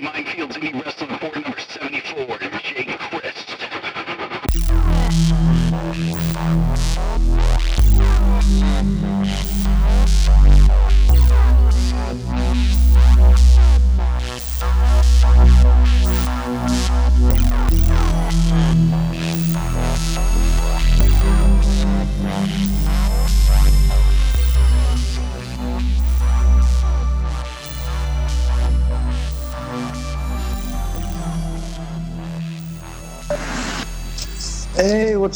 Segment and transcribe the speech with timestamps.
[0.00, 1.07] Mindfields Indy Wrestling Report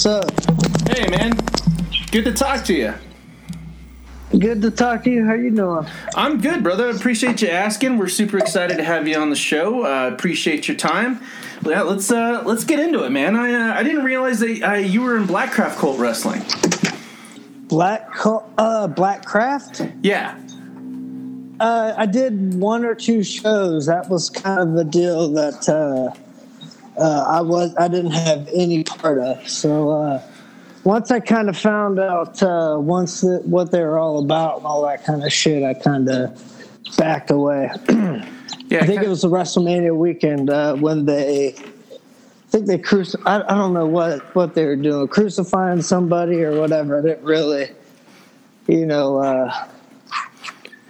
[0.05, 0.88] what's up?
[0.88, 1.33] Hey, man.
[2.11, 2.95] Good to talk to you.
[4.37, 5.25] Good to talk to you.
[5.25, 5.87] How you doing?
[6.16, 6.88] I'm good, brother.
[6.91, 7.98] Appreciate you asking.
[7.98, 9.84] We're super excited to have you on the show.
[9.84, 11.20] Uh, appreciate your time.
[11.65, 13.37] Yeah, let's uh, let's get into it, man.
[13.37, 16.42] I uh, I didn't realize that uh, you were in Blackcraft Cult Wrestling.
[17.69, 18.09] Black
[18.59, 19.83] uh Black Craft?
[20.03, 20.37] Yeah.
[21.61, 23.87] Uh I did one or two shows.
[23.87, 25.69] That was kind of the deal that
[26.98, 29.48] uh I was I didn't have any part of.
[29.48, 30.22] So uh
[30.84, 34.67] once I kind of found out uh once that what they were all about and
[34.67, 37.70] all that kind of shit, I kind of backed away.
[38.72, 38.84] Yeah.
[38.84, 43.42] I think it was the WrestleMania weekend uh, when they, I think they cruci- I,
[43.42, 46.98] I don't know what what they were doing, crucifying somebody or whatever.
[46.98, 47.69] I didn't really,
[48.69, 49.69] you know, uh,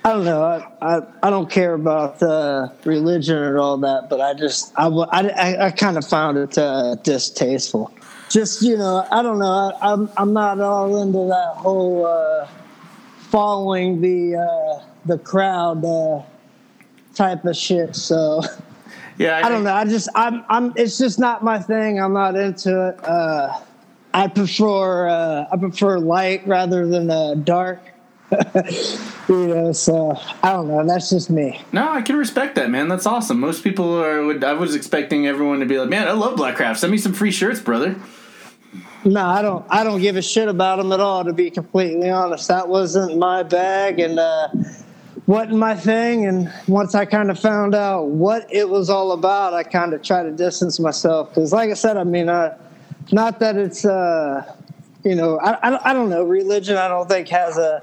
[0.04, 0.42] I don't know.
[0.42, 4.86] I, I, I don't care about uh, religion and all that, but I just I
[4.86, 7.92] I, I, I kind of found it uh, distasteful.
[8.28, 9.72] Just you know, I don't know.
[9.80, 12.48] I, I'm I'm not all into that whole uh,
[13.30, 15.84] following the uh, the crowd.
[15.84, 16.22] Uh,
[17.14, 17.96] type of shit.
[17.96, 18.42] So
[19.18, 19.40] yeah.
[19.42, 19.74] I don't know.
[19.74, 20.72] I just I'm I'm.
[20.76, 22.00] It's just not my thing.
[22.00, 23.04] I'm not into it.
[23.04, 23.60] Uh,
[24.14, 27.80] I prefer uh, I prefer light rather than uh, dark.
[29.28, 30.86] you know, so I don't know.
[30.86, 31.60] That's just me.
[31.72, 32.88] No, I can respect that, man.
[32.88, 33.40] That's awesome.
[33.40, 34.24] Most people are.
[34.24, 36.78] Would, I was expecting everyone to be like, "Man, I love Blackcraft.
[36.78, 37.96] Send me some free shirts, brother."
[39.04, 39.64] No, I don't.
[39.68, 41.24] I don't give a shit about them at all.
[41.24, 44.48] To be completely honest, that wasn't my bag, and uh,
[45.26, 46.26] wasn't my thing.
[46.26, 50.02] And once I kind of found out what it was all about, I kind of
[50.02, 52.56] tried to distance myself because, like I said, I mean, uh,
[53.10, 54.44] not that it's, uh,
[55.04, 56.22] you know, I, I, I don't know.
[56.22, 57.82] Religion, I don't think has a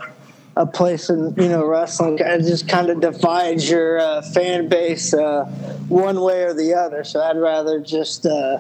[0.60, 2.20] a place in you know wrestling.
[2.20, 5.46] It just kind of divides your uh, fan base uh,
[5.88, 7.04] one way or the other.
[7.04, 8.60] So I'd rather just uh,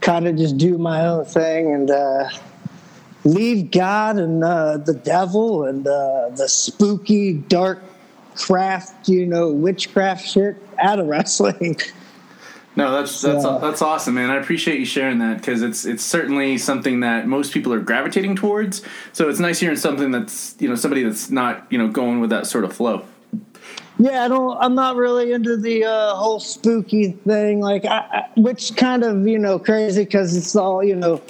[0.00, 1.90] kind of just do my own thing and.
[1.90, 2.30] Uh,
[3.26, 7.82] leave God and uh, the devil and uh, the spooky dark
[8.36, 11.76] craft, you know, witchcraft shit out of wrestling.
[12.76, 14.30] No, that's that's So- that's awesome, man.
[14.30, 18.36] I appreciate you sharing that because it's it's certainly something that most people are gravitating
[18.36, 18.82] towards.
[19.12, 22.30] So it's nice hearing something that's you know somebody that's not you know going with
[22.30, 23.04] that sort of flow.
[23.98, 24.58] yeah, I don't.
[24.60, 29.26] I'm not really into the uh, whole spooky thing, like, I, I, which kind of
[29.26, 31.22] you know crazy because it's all you know.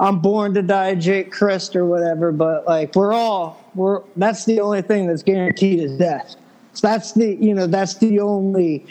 [0.00, 4.02] I'm born to die, Jake Crist or whatever, but like we're all we're.
[4.16, 6.36] That's the only thing that's guaranteed is death.
[6.72, 8.86] So that's the you know that's the only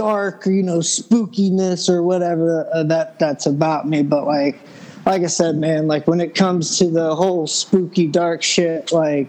[0.00, 4.58] dark you know spookiness or whatever uh, that that's about me but like
[5.04, 9.28] like i said man like when it comes to the whole spooky dark shit like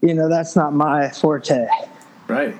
[0.00, 1.66] you know that's not my forte
[2.28, 2.56] Right.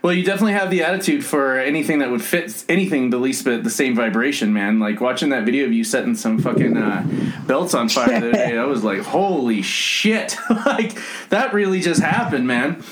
[0.00, 3.62] Well, you definitely have the attitude for anything that would fit anything the least bit
[3.62, 4.80] the same vibration, man.
[4.80, 7.06] Like watching that video of you setting some fucking uh,
[7.46, 10.36] belts on fire the other day, I was like, holy shit!
[10.66, 10.98] like
[11.28, 12.82] that really just happened, man.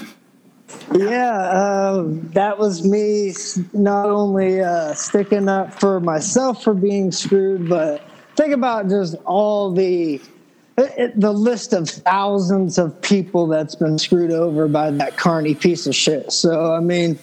[0.94, 3.32] Yeah uh, that was me
[3.72, 8.03] not only uh, sticking up for myself for being screwed but
[8.36, 10.20] think about just all the
[11.16, 15.94] the list of thousands of people that's been screwed over by that carny piece of
[15.94, 17.19] shit so i mean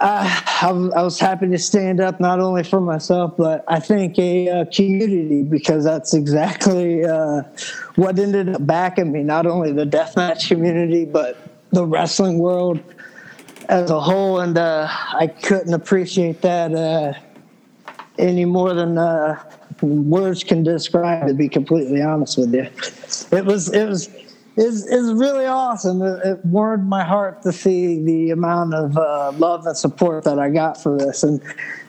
[0.00, 3.80] uh, I, was- I was happy to stand up not only for myself, but I
[3.80, 7.42] think a uh, community because that's exactly uh,
[7.96, 9.24] what ended up backing me.
[9.24, 12.80] Not only the deathmatch community, but the wrestling world
[13.68, 14.40] as a whole.
[14.40, 17.12] And uh, I couldn't appreciate that uh,
[18.18, 19.42] any more than uh,
[19.80, 21.28] words can describe.
[21.28, 22.68] To be completely honest with you,
[23.36, 24.08] it was it was
[24.56, 26.02] is is really awesome.
[26.02, 30.38] It, it warmed my heart to see the amount of uh, love and support that
[30.38, 31.40] I got for this, and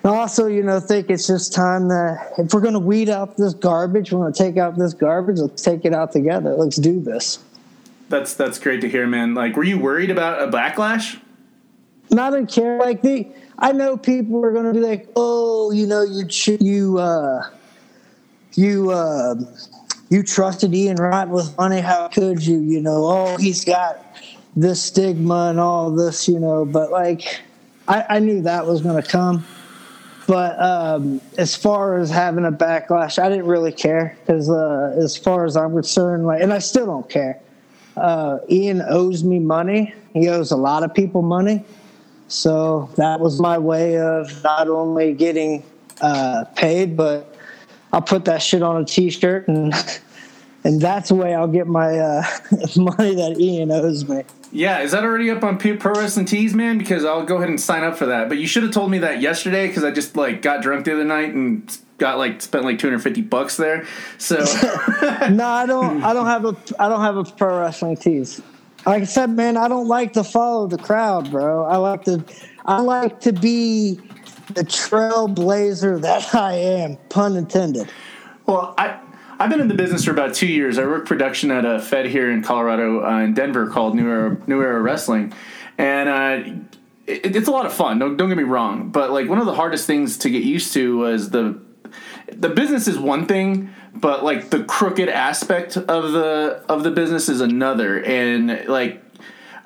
[0.03, 3.53] also, you know, think it's just time that if we're going to weed out this
[3.53, 5.39] garbage, we're going to take out this garbage.
[5.39, 6.55] Let's take it out together.
[6.55, 7.39] Let's do this.
[8.09, 9.35] That's that's great to hear, man.
[9.35, 11.19] Like, were you worried about a backlash?
[12.09, 13.27] Not in care like the.
[13.59, 16.25] I know people are going to be like, oh, you know, you
[16.59, 17.47] you uh,
[18.53, 19.35] you uh,
[20.09, 21.81] you trusted Ian Wright with money.
[21.81, 22.59] How could you?
[22.59, 24.03] You know, oh, he's got
[24.55, 26.65] this stigma and all this, you know.
[26.65, 27.41] But like,
[27.87, 29.45] I, I knew that was going to come.
[30.25, 35.17] But um, as far as having a backlash, I didn't really care because, uh, as
[35.17, 37.39] far as I'm concerned, like, and I still don't care.
[37.99, 39.93] Uh, Ian owes me money.
[40.13, 41.63] He owes a lot of people money.
[42.27, 45.63] So that was my way of not only getting
[46.01, 47.35] uh, paid, but
[47.91, 49.73] I'll put that shit on a T-shirt, and
[50.63, 52.23] and that's the way I'll get my uh,
[52.75, 54.23] money that Ian owes me.
[54.51, 56.77] Yeah, is that already up on Pro Wrestling Tees, man?
[56.79, 58.29] Because I'll go ahead and sign up for that.
[58.29, 60.93] But you should have told me that yesterday because I just like got drunk the
[60.93, 63.85] other night and got like spent like 250 bucks there.
[64.17, 64.37] So
[65.29, 66.03] no, I don't.
[66.03, 66.55] I don't have a.
[66.79, 68.41] I don't have a pro wrestling tees.
[68.85, 71.65] Like I said, man, I don't like to follow the crowd, bro.
[71.65, 72.23] I like to.
[72.65, 73.99] I like to be
[74.53, 77.89] the trailblazer that I am, pun intended.
[78.45, 78.99] Well, I
[79.39, 80.77] I've been in the business for about two years.
[80.77, 84.37] I work production at a Fed here in Colorado, uh, in Denver, called New Era,
[84.47, 85.33] New Era Wrestling,
[85.77, 86.51] and uh,
[87.07, 87.99] it, it's a lot of fun.
[87.99, 90.73] Don't, don't get me wrong, but like one of the hardest things to get used
[90.73, 91.59] to was the
[92.31, 97.29] the business is one thing, but like the crooked aspect of the of the business
[97.29, 99.03] is another, and like.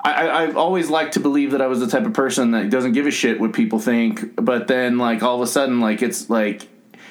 [0.06, 2.92] I, I've always liked to believe that I was the type of person that doesn't
[2.92, 6.28] give a shit what people think, but then like all of a sudden, like it's
[6.28, 6.68] like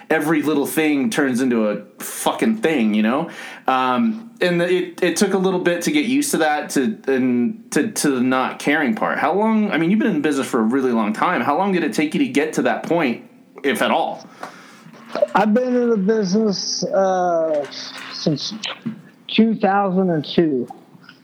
[0.09, 3.29] every little thing turns into a fucking thing, you know.
[3.67, 7.71] Um, and it it took a little bit to get used to that to and
[7.71, 9.17] to to the not caring part.
[9.17, 9.71] How long?
[9.71, 11.41] I mean, you've been in business for a really long time.
[11.41, 13.29] How long did it take you to get to that point,
[13.63, 14.27] if at all?
[15.35, 17.69] I've been in the business uh,
[18.13, 18.53] since
[19.27, 20.67] 2002,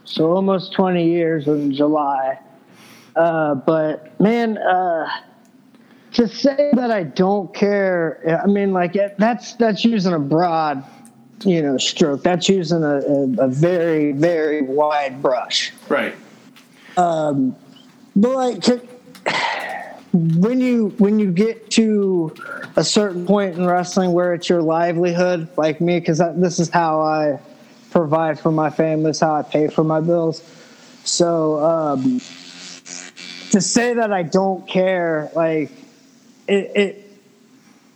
[0.05, 2.39] so almost 20 years in July.
[3.15, 5.09] Uh, but man, uh,
[6.13, 10.83] to say that I don't care, I mean, like that's that's using a broad,
[11.43, 12.23] you know, stroke.
[12.23, 15.73] That's using a, a, a very very wide brush.
[15.87, 16.15] Right.
[16.97, 17.55] Um,
[18.15, 18.61] but like
[20.13, 22.35] when you when you get to
[22.75, 27.01] a certain point in wrestling where it's your livelihood, like me, because this is how
[27.01, 27.39] I
[27.91, 30.41] provide for my family, this is how I pay for my bills.
[31.03, 32.19] So um,
[33.51, 35.71] to say that I don't care, like
[36.47, 37.11] it, it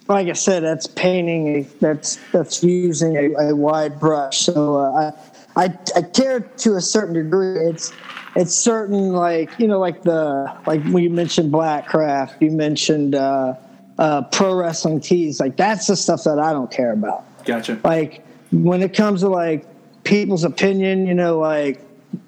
[0.07, 1.67] like I said, that's painting.
[1.79, 4.41] That's that's using a, a wide brush.
[4.41, 5.11] So uh,
[5.55, 7.57] I, I I care to a certain degree.
[7.57, 7.91] It's
[8.35, 13.55] it's certain like you know like the like when you mentioned Blackcraft, you mentioned uh,
[13.97, 15.39] uh, pro wrestling tees.
[15.39, 17.25] Like that's the stuff that I don't care about.
[17.45, 17.79] Gotcha.
[17.83, 19.65] Like when it comes to like
[20.03, 21.81] people's opinion, you know, like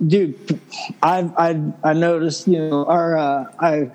[0.05, 0.59] dude,
[1.01, 3.91] I I I noticed you know our uh, I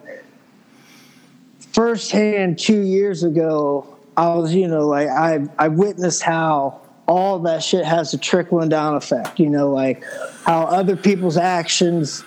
[1.72, 6.80] firsthand two years ago, I was, you know, like I I witnessed how
[7.10, 9.40] all that shit has a trickling down effect.
[9.40, 10.04] You know, like
[10.44, 12.22] how other people's actions,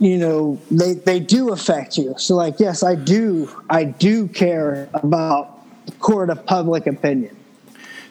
[0.00, 2.12] you know, they they do affect you.
[2.18, 5.60] So, like, yes, I do, I do care about
[6.00, 7.36] court of public opinion.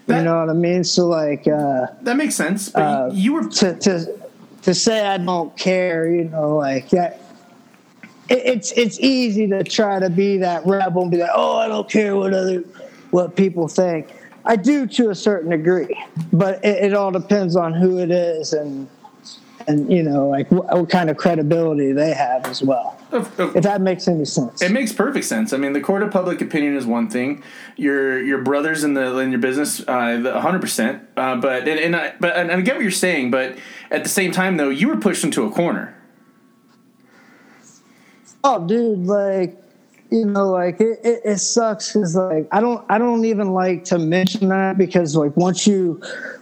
[0.06, 0.86] That, you know what I mean?
[0.86, 2.70] So, like, uh, that makes sense.
[2.70, 4.20] But uh, you were to to
[4.62, 6.10] to say I don't care.
[6.10, 7.22] You know, like that
[8.30, 11.90] it's it's easy to try to be that rebel and be like, oh, I don't
[11.90, 12.62] care what other
[13.12, 14.08] what people think.
[14.46, 15.98] I do to a certain degree,
[16.32, 18.90] but it, it all depends on who it is and
[19.66, 23.00] and you know like what, what kind of credibility they have as well.
[23.14, 25.54] Of, of, if that makes any sense, it makes perfect sense.
[25.54, 27.44] I mean, the court of public opinion is one thing.
[27.78, 31.16] Your your brothers in the in your business, uh, hundred uh, percent.
[31.16, 33.58] But and, and I but and I get what you're saying, but
[33.92, 35.96] at the same time, though, you were pushed into a corner
[38.44, 39.58] oh, dude, like
[40.14, 43.84] you know, like it, it, it sucks because like I don't I don't even like
[43.86, 46.00] to mention that because like once you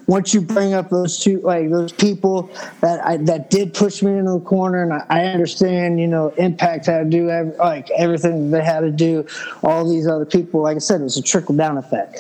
[0.07, 2.49] once you bring up those two like those people
[2.81, 6.33] that I that did push me into the corner and I, I understand you know
[6.37, 9.25] Impact had to do every, like everything they had to do
[9.63, 12.19] all these other people like I said it was a trickle down effect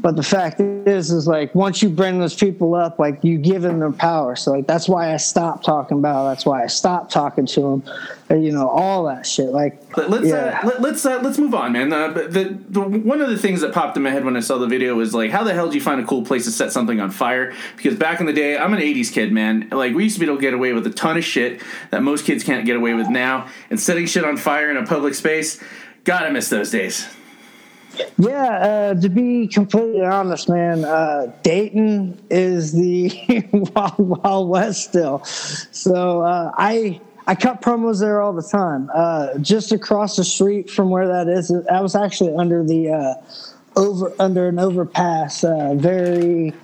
[0.00, 3.62] but the fact is, is like once you bring those people up, like you give
[3.62, 4.36] them their power.
[4.36, 6.28] So like that's why I stopped talking about.
[6.28, 7.82] That's why I stopped talking to them.
[8.30, 9.48] Uh, you know all that shit.
[9.48, 10.60] Like let's yeah.
[10.62, 11.92] uh, let, us let's, uh, let's move on, man.
[11.92, 14.58] Uh, the, the one of the things that popped in my head when I saw
[14.58, 16.70] the video was like, how the hell do you find a cool place to set
[16.70, 17.52] something on fire?
[17.76, 19.68] Because back in the day, I'm an '80s kid, man.
[19.72, 22.04] Like we used to be able to get away with a ton of shit that
[22.04, 25.14] most kids can't get away with now, and setting shit on fire in a public
[25.14, 25.60] space.
[26.04, 27.08] God, I miss those days.
[28.18, 35.24] Yeah, uh, to be completely honest, man, uh, Dayton is the wild, wild west still.
[35.24, 38.90] So uh, I I cut promos there all the time.
[38.94, 43.14] Uh, just across the street from where that is, I was actually under the uh,
[43.76, 45.44] over under an overpass.
[45.44, 46.54] Uh, very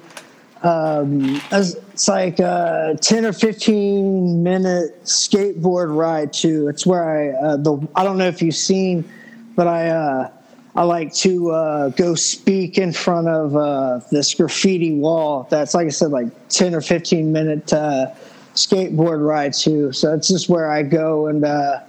[0.63, 6.69] um, it's like a 10 or 15 minute skateboard ride too.
[6.69, 9.09] It's where I the I don't know if you've seen,
[9.55, 10.31] but I
[10.77, 15.47] I like to uh, go speak in front of uh, this graffiti wall.
[15.49, 18.13] That's like I said, like 10 or 15 minute uh,
[18.55, 19.93] skateboard ride too.
[19.93, 21.81] So it's just where I go and uh,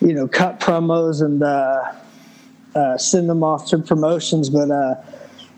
[0.00, 1.92] you know cut promos and uh,
[2.74, 5.04] uh, send them off to promotions, but.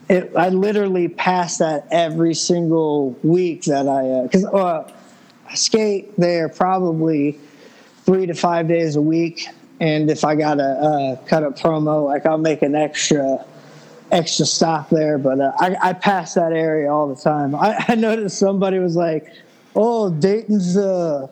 [0.08, 7.40] It, I literally pass that every single week that I because I skate there probably
[8.04, 9.48] three to five days a week,
[9.80, 13.44] and if I got to uh, cut a promo, like I'll make an extra
[14.10, 15.18] extra stop there.
[15.18, 17.54] But uh, I, I pass that area all the time.
[17.54, 19.32] I, I noticed somebody was like,
[19.74, 21.28] "Oh, Dayton's uh,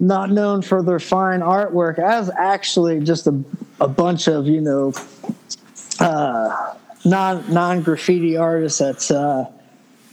[0.00, 3.42] not known for their fine artwork." I was actually just a
[3.80, 4.92] a bunch of you know.
[6.00, 6.74] Uh,
[7.04, 9.50] non non graffiti artists that's uh,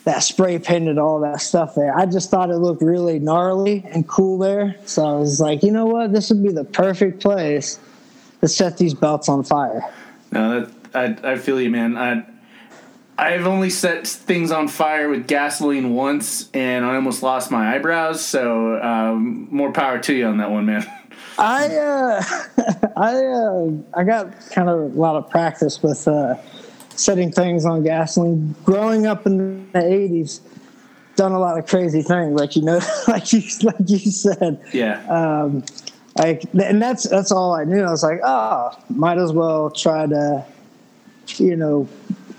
[0.06, 1.96] that spray painted all that stuff there.
[1.96, 5.72] I just thought it looked really gnarly and cool there, so I was like, you
[5.72, 7.80] know what, this would be the perfect place
[8.42, 9.82] to set these belts on fire.
[10.32, 11.98] No, that I I feel you, man.
[11.98, 12.24] I
[13.18, 18.24] I've only set things on fire with gasoline once, and I almost lost my eyebrows.
[18.24, 20.90] So um, more power to you on that one, man.
[21.38, 22.24] I uh,
[22.98, 26.36] I uh, I got kind of a lot of practice with uh,
[27.00, 28.56] setting things on gasoline.
[28.66, 30.42] Growing up in the '80s,
[31.16, 34.62] done a lot of crazy things, like you know, like you like you said.
[34.74, 35.06] Yeah.
[35.08, 35.64] Um,
[36.18, 37.84] like, and that's that's all I knew.
[37.84, 40.46] I was like, oh, might as well try to,
[41.38, 41.88] you know,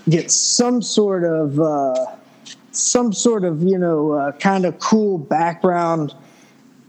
[0.09, 1.95] get some sort of uh,
[2.73, 6.15] some sort of you know uh, kind of cool background.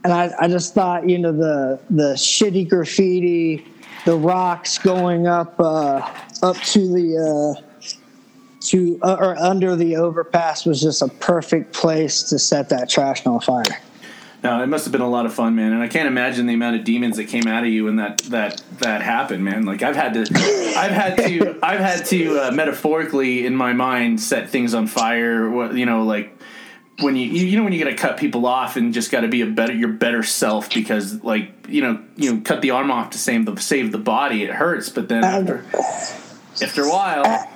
[0.03, 3.65] And I, I just thought, you know, the the shitty graffiti,
[4.05, 6.01] the rocks going up uh,
[6.41, 7.87] up to the uh,
[8.61, 13.25] to uh, or under the overpass was just a perfect place to set that trash
[13.25, 13.63] on fire.
[14.43, 15.71] No, it must have been a lot of fun, man.
[15.71, 18.19] And I can't imagine the amount of demons that came out of you when that
[18.29, 19.65] that that happened, man.
[19.65, 20.21] Like I've had to,
[20.75, 25.49] I've had to, I've had to uh, metaphorically in my mind set things on fire.
[25.49, 26.35] What you know, like
[27.01, 29.27] when you you know when you got to cut people off and just got to
[29.27, 32.89] be a better your better self because like you know you know cut the arm
[32.89, 34.43] off to save the save the body.
[34.43, 35.63] It hurts, but then after
[36.61, 37.47] after a while.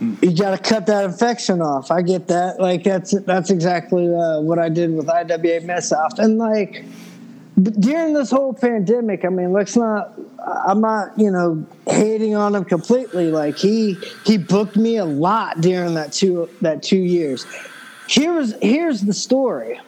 [0.00, 1.90] You got to cut that infection off.
[1.90, 2.60] I get that.
[2.60, 6.18] Like that's that's exactly uh, what I did with IWA Mid-South.
[6.18, 6.84] And like
[7.62, 10.18] during this whole pandemic, I mean, let's not.
[10.66, 13.30] I'm not, you know, hating on him completely.
[13.30, 17.46] Like he he booked me a lot during that two that two years.
[18.08, 19.80] Here's here's the story.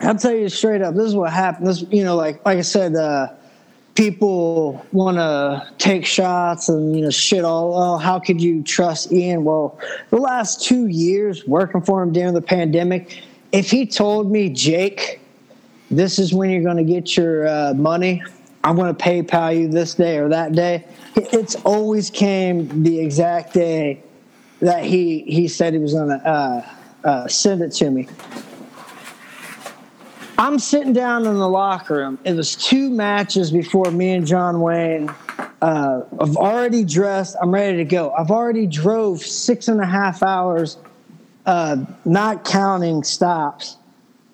[0.00, 0.94] I'll tell you straight up.
[0.94, 1.66] This is what happened.
[1.66, 3.28] This, you know, like like I said, uh,
[3.96, 7.74] people want to take shots and you know shit all.
[7.74, 9.44] Oh, how could you trust Ian?
[9.44, 13.22] Well, the last two years working for him during the pandemic,
[13.52, 15.20] if he told me, Jake,
[15.90, 18.22] this is when you're going to get your uh, money.
[18.62, 20.84] I'm going to PayPal you this day or that day.
[21.14, 24.02] It's always came the exact day
[24.60, 26.68] that he he said he was going to uh,
[27.04, 28.08] uh, send it to me.
[30.38, 32.18] I'm sitting down in the locker room.
[32.24, 35.08] It was two matches before me and John Wayne.
[35.62, 37.36] Uh, I've already dressed.
[37.40, 38.12] I'm ready to go.
[38.12, 40.76] I've already drove six and a half hours,
[41.46, 43.78] uh, not counting stops,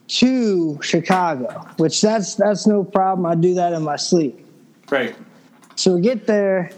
[0.09, 1.67] to Chicago.
[1.77, 3.25] Which that's that's no problem.
[3.25, 4.45] I do that in my sleep.
[4.91, 5.15] Right.
[5.77, 6.73] So we get there.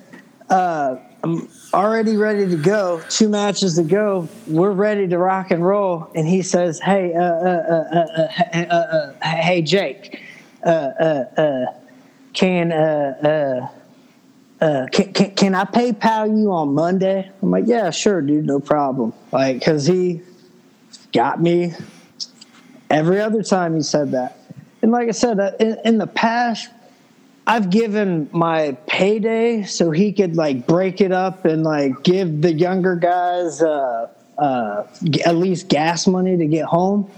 [0.51, 3.01] Uh, I'm already ready to go.
[3.09, 4.29] Two matches to go.
[4.47, 6.11] We're ready to rock and roll.
[6.15, 10.21] And he says, "Hey, uh, uh, uh, hey, Jake,
[12.35, 12.71] can
[14.93, 19.15] can, can can I PayPal you on Monday?" I'm like, "Yeah, sure, dude, no problem."
[19.33, 20.21] Like, cause he
[21.15, 21.73] got me
[22.91, 24.41] every other time he said that.
[24.83, 26.69] And like I said, in, in the past,
[27.47, 32.53] I've given my payday so he could like break it up and like give the
[32.53, 34.09] younger guys uh,
[34.39, 34.87] uh,
[35.27, 37.11] at least gas money to get home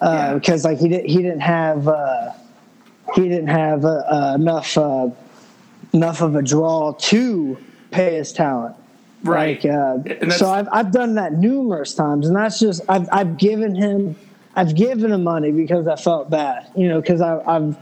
[0.00, 0.34] uh, yeah.
[0.34, 2.32] because like he didn't he didn't have uh,
[3.14, 4.76] he didn't have uh, uh, enough
[5.92, 7.56] enough of a draw to
[7.92, 8.74] pay his talent.
[9.22, 9.64] Right.
[9.64, 14.16] Like, so I've I've done that numerous times, and that's just I've I've given him
[14.56, 17.76] I've given him money because I felt bad, you know, because I've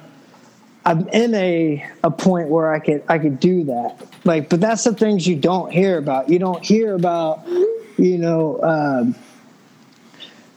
[0.85, 4.07] I'm in a a point where I could I could do that.
[4.25, 6.29] Like, but that's the things you don't hear about.
[6.29, 7.47] You don't hear about,
[7.97, 9.15] you know, um,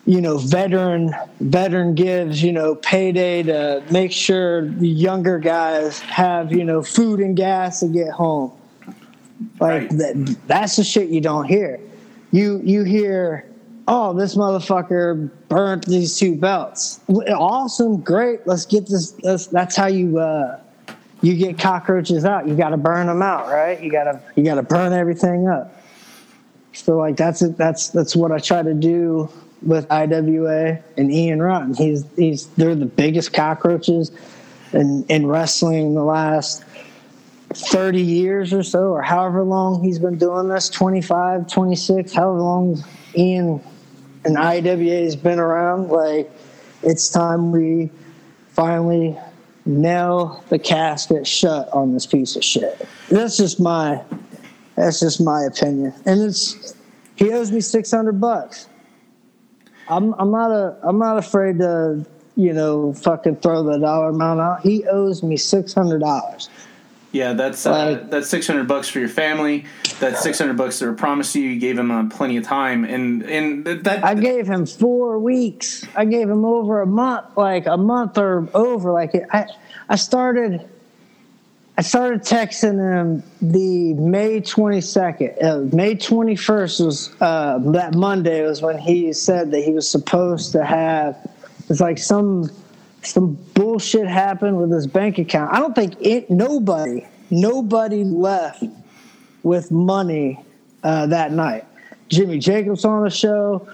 [0.05, 6.51] you know, veteran veteran gives you know payday to make sure the younger guys have
[6.51, 8.51] you know food and gas to get home.
[9.59, 9.89] Like right.
[9.91, 11.79] that, that's the shit you don't hear.
[12.31, 13.45] You you hear
[13.87, 16.99] oh, this motherfucker burnt these two belts.
[17.07, 18.45] Awesome, great.
[18.45, 19.15] Let's get this.
[19.23, 20.59] Let's, that's how you uh,
[21.21, 22.47] you get cockroaches out.
[22.47, 23.81] You got to burn them out, right?
[23.81, 25.81] You gotta you gotta burn everything up.
[26.73, 27.57] So like that's it.
[27.57, 29.29] That's that's what I try to do
[29.61, 31.73] with IWA and Ian Rotten.
[31.73, 34.11] He's he's they're the biggest cockroaches
[34.73, 36.63] in in wrestling the last
[37.53, 42.83] 30 years or so or however long he's been doing this 25 26 however long
[43.15, 43.61] ian
[44.25, 46.29] and iwa has been around like
[46.83, 47.89] it's time we
[48.49, 49.17] finally
[49.65, 52.87] nail the casket shut on this piece of shit.
[53.09, 54.01] That's just my
[54.75, 55.93] that's just my opinion.
[56.05, 56.75] And it's
[57.15, 58.67] he owes me 600 bucks.
[59.87, 62.05] I'm i'm not a i'm not afraid to
[62.35, 64.61] you know fucking throw the dollar amount out.
[64.61, 66.49] He owes me 600 dollars
[67.15, 69.63] Yeah, that's uh, Like- that's six hundred bucks for your family.
[70.01, 71.43] That's six hundred bucks that were promised you.
[71.43, 75.17] You gave him uh, plenty of time, and and th- that I gave him four
[75.17, 75.87] weeks.
[75.95, 78.91] I gave him over a month, like a month or over.
[78.91, 79.45] Like I,
[79.87, 80.67] I started,
[81.77, 85.41] I started texting him the May twenty second.
[85.41, 89.89] Uh, May twenty first was uh, that Monday was when he said that he was
[89.89, 91.15] supposed to have.
[91.69, 92.51] It's like some
[93.05, 95.53] some bullshit happened with his bank account.
[95.53, 96.29] I don't think it.
[96.29, 98.63] Nobody, nobody left
[99.43, 100.43] with money
[100.83, 101.65] uh, that night.
[102.09, 103.67] Jimmy Jacobs on the show,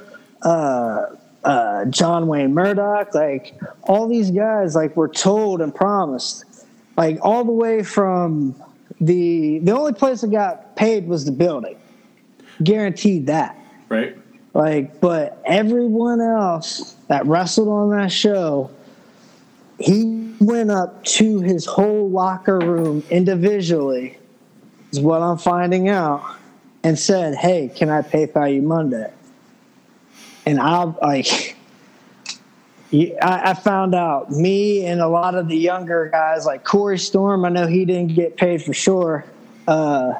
[0.43, 1.07] uh,
[1.43, 6.45] uh, John Wayne Murdoch, like all these guys, like were told and promised,
[6.97, 8.55] like all the way from
[8.99, 11.77] the the only place that got paid was the building,
[12.63, 13.57] guaranteed that.
[13.89, 14.17] right.
[14.53, 18.69] Like, but everyone else that wrestled on that show,
[19.81, 24.17] he went up to his whole locker room individually,
[24.91, 26.23] is what I'm finding out,
[26.83, 29.11] and said, Hey, can I pay PayPal you Monday?
[30.45, 31.55] And I'll like,
[32.91, 37.45] I, I found out me and a lot of the younger guys, like Corey Storm,
[37.45, 39.25] I know he didn't get paid for sure.
[39.67, 40.13] Uh,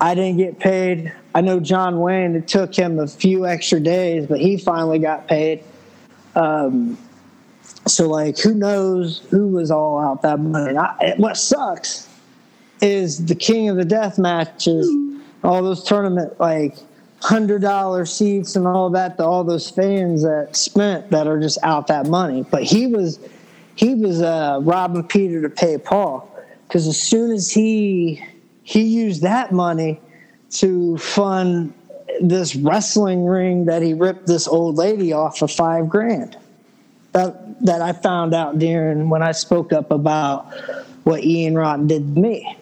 [0.00, 1.12] I didn't get paid.
[1.34, 5.26] I know John Wayne, it took him a few extra days, but he finally got
[5.26, 5.64] paid.
[6.34, 6.98] Um,
[7.86, 10.76] so, like, who knows who was all out that money?
[10.76, 12.08] I, what sucks
[12.80, 14.88] is the king of the death matches,
[15.44, 16.76] all those tournament, like,
[17.20, 21.58] hundred dollar seats and all that to all those fans that spent that are just
[21.62, 22.44] out that money.
[22.50, 23.18] But he was
[23.74, 26.30] he was uh, robbing Peter to pay Paul
[26.66, 28.22] because as soon as he
[28.62, 30.00] he used that money
[30.50, 31.72] to fund
[32.20, 36.36] this wrestling ring that he ripped this old lady off for five grand.
[37.12, 40.52] That that I found out during when I spoke up about
[41.04, 42.58] what Ian Rotten did to me.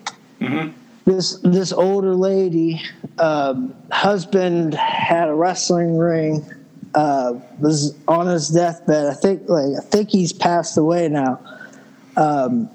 [1.05, 2.83] This this older lady,
[3.19, 6.45] um, husband had a wrestling ring,
[6.95, 9.07] uh, was on his deathbed.
[9.07, 11.41] I think like I think he's passed away now.
[12.17, 12.71] Um,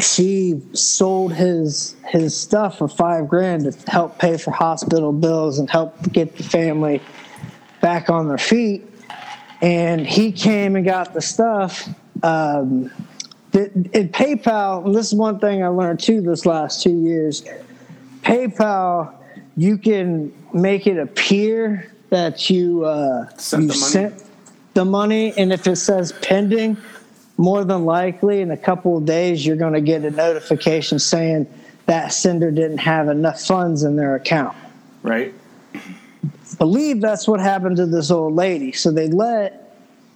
[0.00, 5.68] she sold his his stuff for five grand to help pay for hospital bills and
[5.68, 7.00] help get the family
[7.80, 8.84] back on their feet.
[9.60, 11.88] And he came and got the stuff.
[12.22, 12.90] Um,
[13.52, 17.44] PayPal, and this is one thing I learned too this last two years.
[18.22, 19.14] PayPal,
[19.56, 24.22] you can make it appear that you uh, Sent you the sent
[24.74, 26.76] the money, and if it says pending,
[27.36, 31.46] more than likely in a couple of days you're going to get a notification saying
[31.86, 34.56] that sender didn't have enough funds in their account.
[35.02, 35.32] Right.
[36.58, 38.72] Believe that's what happened to this old lady.
[38.72, 39.64] So they let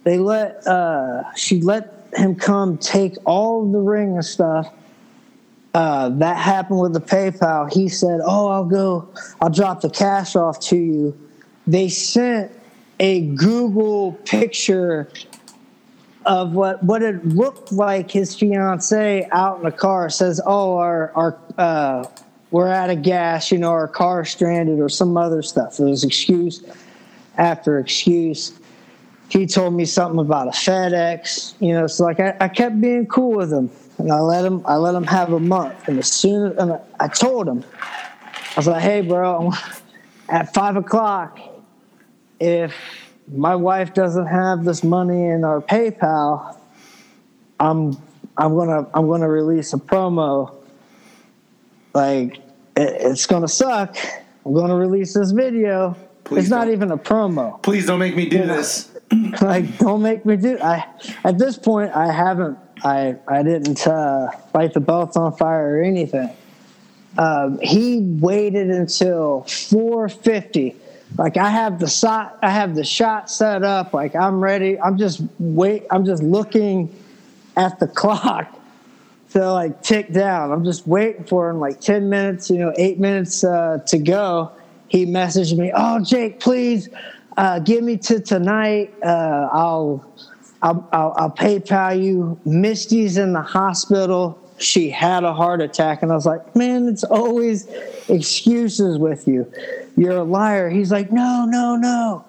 [0.03, 4.71] they let uh, she let him come take all the ring and stuff.
[5.73, 7.71] Uh, that happened with the PayPal.
[7.71, 9.07] He said, "Oh, I'll go.
[9.41, 11.17] I'll drop the cash off to you."
[11.65, 12.51] They sent
[12.99, 15.09] a Google picture
[16.25, 21.11] of what what it looked like his fiance out in the car says, "Oh, our
[21.15, 22.05] our uh,
[22.53, 23.51] we're out of gas.
[23.51, 26.63] You know, our car stranded or some other stuff." It was excuse
[27.37, 28.53] after excuse.
[29.29, 31.55] He told me something about a FedEx.
[31.59, 34.61] You know, so like I, I kept being cool with him, and I let him
[34.65, 35.87] I let him have a month.
[35.87, 39.51] And as soon as and I, told him, I was like, "Hey, bro,
[40.29, 41.39] at five o'clock,
[42.39, 42.75] if
[43.31, 46.57] my wife doesn't have this money in our PayPal,
[47.59, 47.97] I'm
[48.37, 50.55] I'm gonna I'm gonna release a promo.
[51.93, 52.42] Like
[52.75, 53.95] it's gonna suck.
[54.45, 55.95] I'm gonna release this video.
[56.23, 57.61] Please it's not even a promo.
[57.63, 58.91] Please don't make me do this.
[59.41, 60.57] like don't make me do.
[60.59, 60.85] I
[61.23, 62.57] at this point I haven't.
[62.83, 66.29] I I didn't uh, light the belts on fire or anything.
[67.17, 70.75] Um, he waited until 450
[71.17, 73.93] like I have the shot, I have the shot set up.
[73.93, 74.79] Like I'm ready.
[74.79, 75.85] I'm just wait.
[75.91, 76.93] I'm just looking
[77.55, 78.59] at the clock
[79.33, 80.51] to like tick down.
[80.51, 81.59] I'm just waiting for him.
[81.59, 84.51] Like ten minutes, you know, eight minutes uh, to go.
[84.87, 86.89] He messaged me, "Oh, Jake, please
[87.37, 88.93] uh, give me to tonight.
[89.03, 90.05] Uh, I'll,
[90.61, 92.39] I'll, I'll, I'll PayPal you.
[92.45, 94.39] Misty's in the hospital.
[94.59, 97.67] She had a heart attack, and I was like, man, it's always
[98.07, 99.51] excuses with you.
[99.97, 100.69] You're a liar.
[100.69, 102.23] He's like, no, no, no.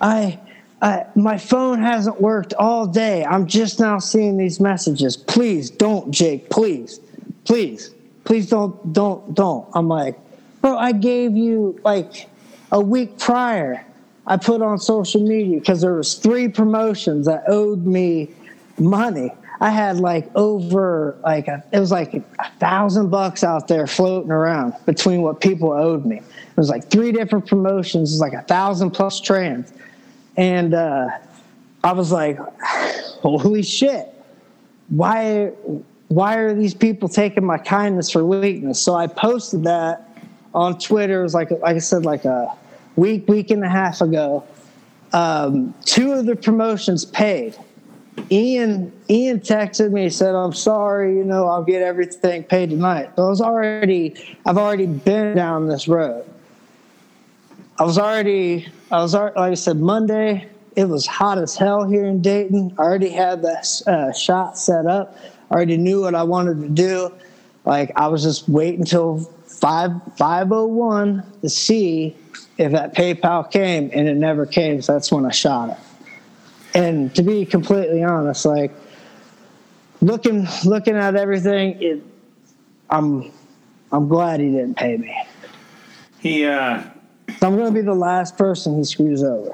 [0.00, 0.38] I,
[0.82, 3.24] I, my phone hasn't worked all day.
[3.24, 5.16] I'm just now seeing these messages.
[5.16, 6.48] Please don't, Jake.
[6.48, 7.00] Please,
[7.44, 7.90] please,
[8.24, 9.68] please don't, don't, don't.
[9.74, 10.18] I'm like,
[10.62, 12.28] bro, I gave you like
[12.72, 13.84] a week prior.
[14.26, 18.30] I put on social media because there was three promotions that owed me
[18.78, 19.32] money.
[19.62, 24.30] I had like over like a, it was like a thousand bucks out there floating
[24.30, 26.16] around between what people owed me.
[26.18, 28.10] It was like three different promotions.
[28.10, 29.72] It was like a thousand plus trans,
[30.40, 31.10] and uh,
[31.84, 32.38] I was like,
[33.22, 34.08] "Holy shit!
[34.88, 35.52] Why?
[36.08, 40.18] Why are these people taking my kindness for weakness?" So I posted that
[40.54, 41.20] on Twitter.
[41.20, 42.56] It was like like I said, like a
[42.96, 44.42] week, week and a half ago.
[45.12, 47.56] Um, two of the promotions paid
[48.30, 53.26] Ian Ian texted me said I'm sorry you know I'll get everything paid tonight but
[53.26, 54.14] I was already
[54.46, 56.24] I've already been down this road
[57.80, 62.06] I was already I was like I said Monday it was hot as hell here
[62.06, 62.74] in Dayton.
[62.78, 65.16] I already had the uh, shot set up.
[65.50, 67.12] I already knew what I wanted to do.
[67.64, 72.16] Like I was just waiting until 5 501 to see
[72.56, 75.76] if that PayPal came and it never came so that's when I shot it.
[76.74, 78.72] And to be completely honest, like
[80.00, 82.02] looking looking at everything, it,
[82.88, 83.32] I'm
[83.92, 85.14] I'm glad he didn't pay me.
[86.20, 86.82] He, uh,
[87.42, 89.50] I'm going to be the last person he screws over.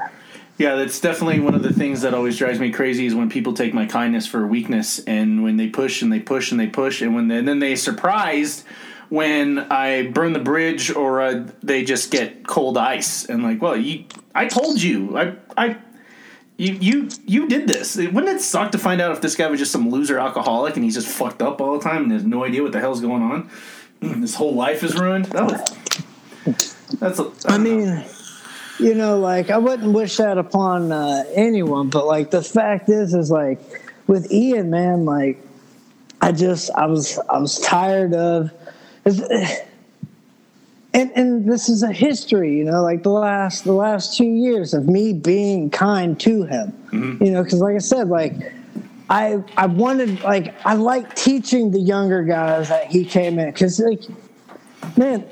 [0.59, 3.53] yeah, that's definitely one of the things that always drives me crazy is when people
[3.55, 7.03] take my kindness for weakness, and when they push and they push and they push,
[7.03, 8.65] and when they, and then they surprised
[9.09, 13.77] when I burn the bridge or uh, they just get cold ice and like, well,
[13.77, 15.77] you, I told you, I, I.
[16.59, 17.97] You, you you did this.
[17.97, 20.83] Wouldn't it suck to find out if this guy was just some loser alcoholic and
[20.85, 23.23] he's just fucked up all the time and has no idea what the hell's going
[23.23, 23.51] on?
[24.23, 25.27] His whole life is ruined.
[25.27, 25.45] That
[26.47, 27.19] was, that's.
[27.19, 28.05] A, I mean,
[28.79, 33.15] you know, like I wouldn't wish that upon uh, anyone, but like the fact is,
[33.15, 33.59] is like
[34.07, 35.41] with Ian, man, like
[36.21, 38.51] I just I was I was tired of.
[40.93, 44.73] And, and this is a history, you know, like the last the last two years
[44.73, 46.73] of me being kind to him,
[47.21, 48.33] you know, because like I said, like
[49.11, 53.79] I I wanted like I like teaching the younger guys that he came in because
[53.79, 54.05] like
[54.97, 55.29] man,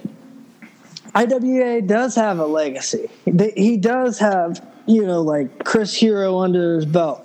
[1.14, 3.09] IWA does have a legacy.
[3.57, 7.24] He does have, you know, like Chris Hero under his belt,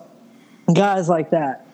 [0.73, 1.65] guys like that,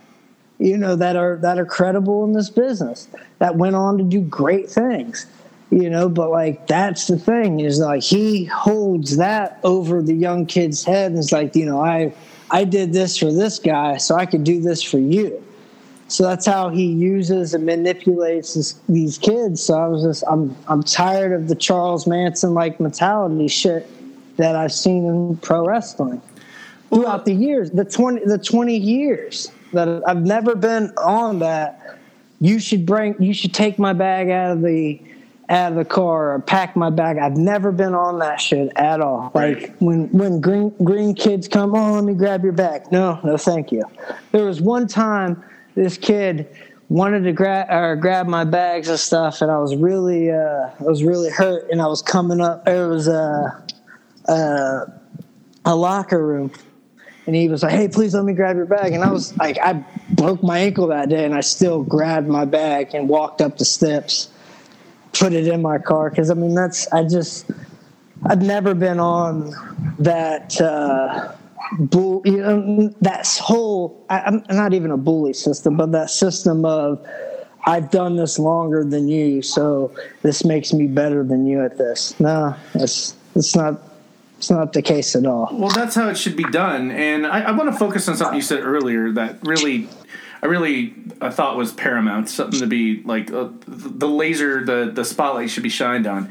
[0.57, 4.21] you know, that are that are credible in this business, that went on to do
[4.21, 5.27] great things,
[5.71, 6.07] you know.
[6.07, 11.11] But like that's the thing is like he holds that over the young kid's head
[11.11, 12.13] and is like, you know, I
[12.49, 15.43] I did this for this guy, so I could do this for you.
[16.07, 19.63] So that's how he uses and manipulates this, these kids.
[19.63, 23.89] So I was just, I'm, I'm tired of the Charles Manson like mentality shit
[24.37, 26.21] that I've seen in pro wrestling
[26.89, 31.97] throughout the years, the 20, the 20 years that I've never been on that.
[32.39, 35.01] You should bring, you should take my bag out of the,
[35.49, 37.17] out of the car or pack my bag.
[37.17, 39.31] I've never been on that shit at all.
[39.33, 39.61] Right.
[39.61, 42.91] Like when when green green kids come, oh let me grab your bag.
[42.91, 43.83] No, no, thank you.
[44.31, 45.43] There was one time
[45.75, 46.47] this kid
[46.89, 50.83] wanted to grab or grab my bags and stuff, and I was really uh, I
[50.83, 52.67] was really hurt, and I was coming up.
[52.67, 53.63] It was a
[54.25, 54.91] a,
[55.65, 56.51] a locker room.
[57.27, 59.57] And he was like, "Hey, please let me grab your bag." And I was like,
[59.57, 63.57] I broke my ankle that day, and I still grabbed my bag and walked up
[63.57, 64.29] the steps,
[65.11, 67.49] put it in my car because I mean that's I just
[68.27, 69.53] I've never been on
[69.97, 71.33] that uh,
[71.79, 74.05] bull, you know, that whole.
[74.09, 77.05] I, I'm not even a bully system, but that system of
[77.65, 82.19] I've done this longer than you, so this makes me better than you at this.
[82.19, 83.81] No, it's it's not.
[84.37, 85.49] It's not the case at all.
[85.53, 86.91] Well, that's how it should be done.
[86.91, 89.87] And I, I want to focus on something you said earlier that really,
[90.43, 92.29] I really, I thought was paramount.
[92.29, 96.29] Something to be like uh, the laser, the the spotlight should be shined on.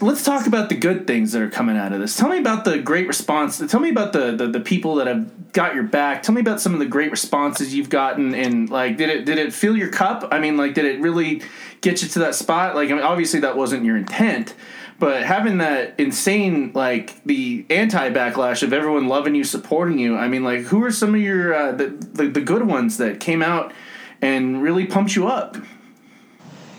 [0.00, 2.16] Let's talk about the good things that are coming out of this.
[2.16, 3.58] Tell me about the great response.
[3.58, 6.22] Tell me about the, the, the people that have got your back.
[6.22, 8.34] Tell me about some of the great responses you've gotten.
[8.34, 10.28] And like, did it did it fill your cup?
[10.30, 11.42] I mean, like, did it really
[11.80, 12.74] get you to that spot?
[12.74, 14.54] Like, I mean, obviously that wasn't your intent,
[14.98, 20.16] but having that insane like the anti backlash of everyone loving you, supporting you.
[20.16, 23.20] I mean, like who are some of your uh, the, the the good ones that
[23.20, 23.72] came out
[24.22, 25.56] and really pumped you up?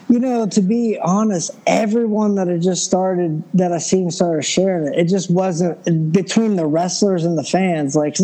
[0.09, 4.91] You know, to be honest, everyone that had just started that I seen started sharing
[4.91, 4.97] it.
[4.97, 7.95] It just wasn't between the wrestlers and the fans.
[7.95, 8.17] Like,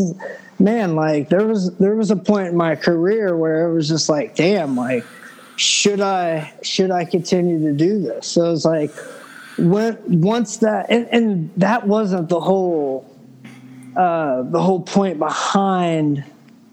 [0.58, 4.10] man, like there was there was a point in my career where it was just
[4.10, 5.06] like, damn, like
[5.58, 8.28] should I should I continue to do this?
[8.28, 8.91] So it's like
[9.58, 13.06] when once that and, and that wasn't the whole
[13.95, 16.24] uh, the whole point behind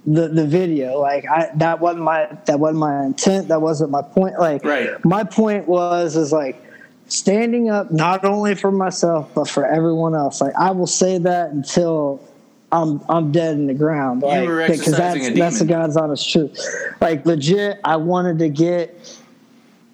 [0.07, 0.99] the the video.
[0.99, 3.49] Like I that wasn't my that wasn't my intent.
[3.49, 4.38] That wasn't my point.
[4.38, 4.91] Like Right.
[5.05, 6.62] my point was is like
[7.07, 10.41] standing up not only for myself but for everyone else.
[10.41, 12.27] Like I will say that until
[12.73, 14.23] I'm I'm dead in the ground.
[14.23, 15.67] Like because that's a that's the.
[15.67, 16.59] God's honest truth.
[17.01, 18.99] Like legit, I wanted to get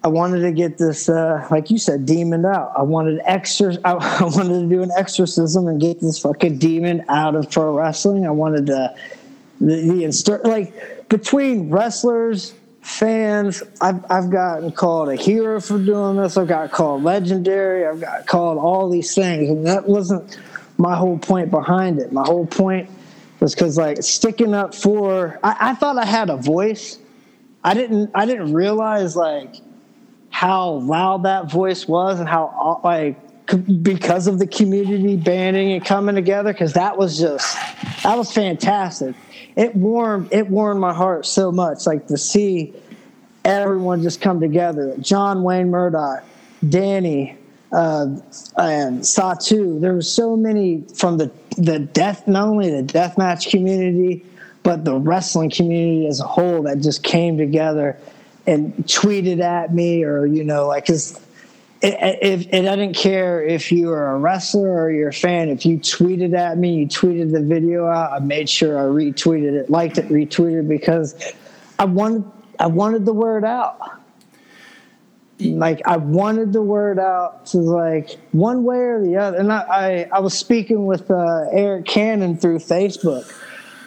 [0.05, 2.73] I wanted to get this, uh, like you said, demoned out.
[2.77, 3.75] I wanted extra.
[3.85, 7.77] I, I wanted to do an exorcism and get this fucking demon out of pro
[7.77, 8.25] wrestling.
[8.25, 8.94] I wanted to
[9.61, 12.55] the, the instru- like between wrestlers,
[12.88, 13.62] fans.
[13.81, 16.37] I've I've gotten called a hero for doing this.
[16.37, 17.87] I've got called legendary.
[17.87, 20.38] I've got called all these things, and that wasn't
[20.79, 22.12] my whole point behind it.
[22.12, 22.88] My whole point
[23.40, 25.38] was because like sticking up for.
[25.44, 26.99] I, I thought I had a voice.
[27.62, 28.11] I didn't.
[28.14, 29.57] I didn't realize like
[30.31, 33.16] how loud that voice was and how uh, like
[33.83, 37.57] because of the community banding and coming together because that was just
[38.03, 39.14] that was fantastic
[39.59, 42.73] it warmed it warmed my heart so much like to see
[43.44, 44.94] everyone just come together.
[45.01, 46.25] John wayne murdoch
[46.66, 47.37] danny
[47.73, 48.07] uh,
[48.57, 49.81] and satu.
[49.81, 54.25] There were so many from the the death not only the deathmatch community
[54.62, 57.99] but the wrestling community as a whole that just came together
[58.47, 61.21] and tweeted at me or you know like because
[61.81, 65.64] if and I didn't care if you were a wrestler or you're a fan, if
[65.64, 69.71] you tweeted at me, you tweeted the video out, I made sure I retweeted it,
[69.71, 71.35] liked it, retweeted because
[71.79, 72.25] I wanted
[72.59, 73.79] I wanted the word out.
[75.38, 79.38] Like I wanted the word out to like one way or the other.
[79.38, 83.33] And I I, I was speaking with uh, Eric Cannon through Facebook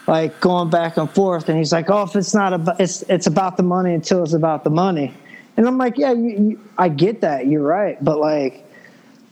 [0.07, 3.27] like going back and forth and he's like oh if it's not about it's it's
[3.27, 5.13] about the money until it's about the money
[5.61, 7.45] and i'm like yeah you, you, i get that.
[7.45, 8.03] You're right.
[8.03, 8.65] But like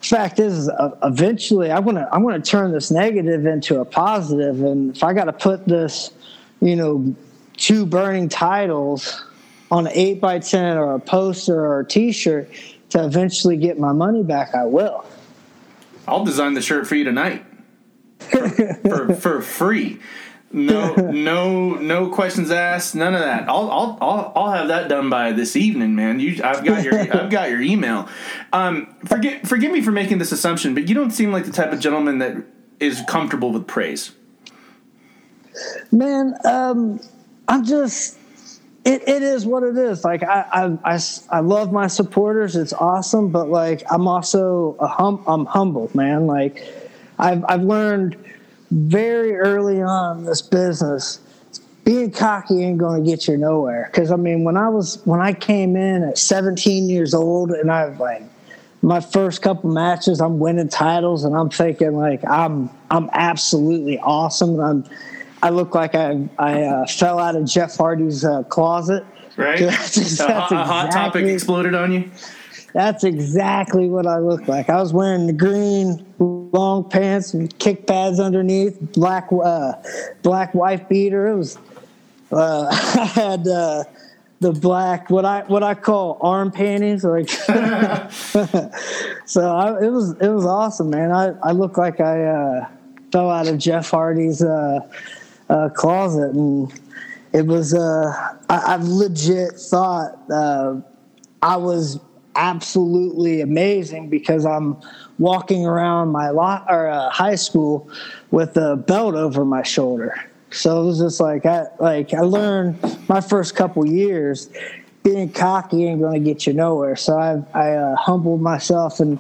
[0.02, 3.86] fact is uh, eventually i want to i want to turn this negative into a
[3.86, 4.62] positive.
[4.62, 6.12] And if i got to put this
[6.62, 7.16] you know
[7.58, 9.24] two burning titles
[9.72, 12.50] on an 8 by 10 or a poster or a t-shirt
[12.92, 15.06] to eventually get my money back i will.
[16.08, 17.44] I'll design the shirt for you tonight.
[18.20, 18.50] For,
[18.84, 20.00] for, for free.
[20.52, 22.96] No, no, no questions asked.
[22.96, 23.48] None of that.
[23.48, 26.20] I'll, I'll, I'll, I'll have that done by this evening, man.
[26.20, 28.08] You, I've got your, I've got your email.
[28.52, 31.72] Um, forget, forgive me for making this assumption, but you don't seem like the type
[31.72, 32.38] of gentleman that
[32.80, 34.12] is comfortable with praise.
[35.92, 37.00] man um
[37.48, 38.18] i'm just
[38.86, 40.46] it, it is what it is like I,
[40.86, 45.46] I, I, I love my supporters it's awesome but like i'm also a hum i'm
[45.46, 46.64] humbled man like
[47.18, 48.16] i've i've learned
[48.72, 51.20] very early on in this business
[51.84, 55.20] being cocky ain't going to get you nowhere because i mean when i was when
[55.20, 58.22] i came in at 17 years old and i've like
[58.82, 64.52] my first couple matches i'm winning titles and i'm thinking like i'm i'm absolutely awesome
[64.52, 64.86] and i'm
[65.42, 69.04] i look like i i uh, fell out of jeff hardy's uh, closet
[69.40, 69.60] Right?
[69.60, 72.12] That's- a, hot, a hot topic exploded on you.
[72.74, 74.70] That's exactly what I look like.
[74.70, 79.74] I was wearing the green long pants and kick pads underneath, black uh,
[80.22, 81.28] black wife beater.
[81.28, 81.58] It was
[82.32, 83.84] uh, I had uh,
[84.40, 87.30] the black what I what I call arm panties, like.
[89.26, 91.12] so I, it was it was awesome, man.
[91.12, 92.68] I I look like I uh,
[93.12, 94.80] fell out of Jeff Hardy's uh,
[95.50, 96.72] uh, closet, and
[97.34, 100.18] it was uh, I, I've legit thought.
[101.42, 102.02] I was
[102.40, 104.78] absolutely amazing because I'm
[105.18, 107.90] walking around my lot or uh, high school
[108.32, 110.16] with a belt over my shoulder.
[110.52, 114.50] So it was just like I like I learned my first couple years
[115.04, 116.96] being cocky ain't going to get you nowhere.
[116.96, 119.20] So I I uh, humbled myself and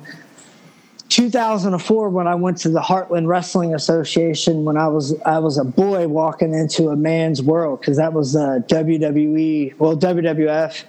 [1.09, 5.65] 2004 when I went to the Heartland Wrestling Association when I was I was a
[5.65, 10.85] boy walking into a man's world because that was uh, WWE well WWF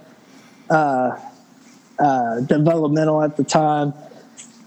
[0.71, 1.17] uh,
[2.01, 3.93] uh, developmental at the time.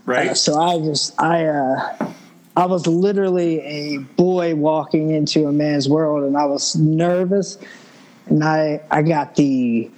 [0.05, 0.29] Right?
[0.29, 2.11] Uh, so I just I uh,
[2.55, 7.57] I was literally a boy walking into a man's world, and I was nervous,
[8.27, 9.89] and I I got the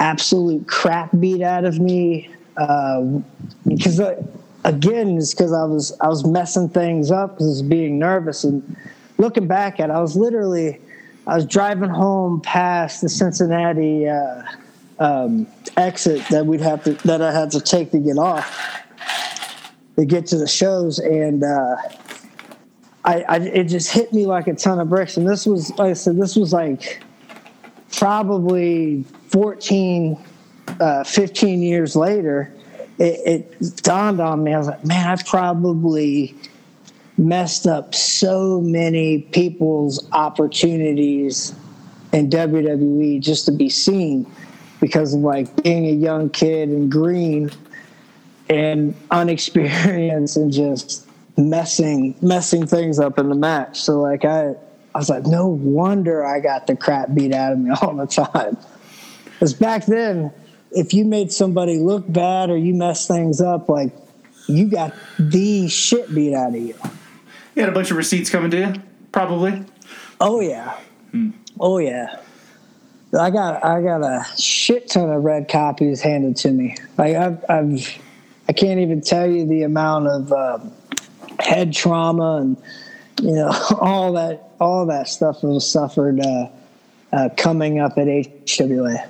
[0.00, 3.02] absolute crap beat out of me uh,
[3.66, 4.16] because I,
[4.64, 8.76] again, it's because I was I was messing things up because being nervous and
[9.18, 10.80] looking back at, it, I was literally
[11.26, 14.42] I was driving home past the Cincinnati uh,
[15.02, 18.82] um, exit that we'd have to that I had to take to get off
[19.96, 21.76] to get to the shows, and uh,
[23.04, 25.16] I, I it just hit me like a ton of bricks.
[25.16, 27.02] And this was like I said, this was like
[27.96, 30.16] probably 14,
[30.80, 32.54] uh, 15 years later.
[32.98, 34.54] It, it dawned on me.
[34.54, 36.34] I was like, man, I probably
[37.18, 41.54] messed up so many people's opportunities
[42.12, 44.26] in WWE just to be seen
[44.82, 47.48] because of like being a young kid and green
[48.50, 53.80] and unexperienced and just messing messing things up in the match.
[53.80, 54.56] So like I
[54.94, 58.06] I was like, no wonder I got the crap beat out of me all the
[58.06, 58.58] time.
[59.24, 60.32] Because back then,
[60.72, 63.92] if you made somebody look bad or you messed things up, like
[64.48, 66.74] you got the shit beat out of you.
[67.54, 68.74] You had a bunch of receipts coming to you,
[69.12, 69.64] probably.
[70.20, 70.76] Oh yeah.
[71.12, 71.30] Hmm.
[71.60, 72.16] Oh yeah.
[73.18, 76.76] I got I got a shit ton of red copies handed to me.
[76.96, 78.02] Like I've, I've
[78.48, 80.72] I can't even tell you the amount of um,
[81.38, 82.56] head trauma and
[83.20, 86.48] you know all that all that stuff was suffered uh,
[87.12, 89.06] uh, coming up at HWA.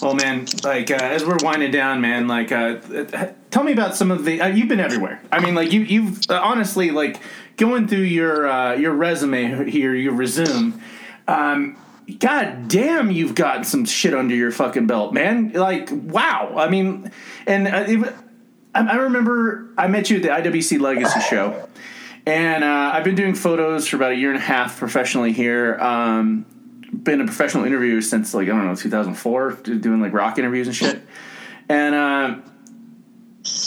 [0.00, 3.96] Well, man, like uh, as we're winding down, man, like uh, uh, tell me about
[3.96, 4.40] some of the.
[4.40, 5.20] Uh, you've been everywhere.
[5.32, 7.20] I mean, like you, you've uh, honestly like
[7.56, 10.74] going through your uh, your resume here, your resume.
[11.26, 11.76] Um,
[12.18, 15.52] God damn, you've got some shit under your fucking belt, man.
[15.52, 16.54] Like, wow.
[16.56, 17.12] I mean,
[17.46, 18.14] and uh, it,
[18.74, 21.68] I, I remember I met you at the IWC Legacy show,
[22.24, 25.78] and uh, I've been doing photos for about a year and a half professionally here.
[25.78, 26.46] Um,
[26.90, 30.76] been a professional interviewer since like I don't know 2004, doing like rock interviews and
[30.76, 31.02] shit.
[31.68, 32.36] And uh,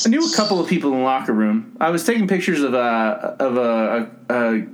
[0.05, 1.77] I knew a couple of people in the locker room.
[1.79, 4.67] I was taking pictures of a of a, a, a,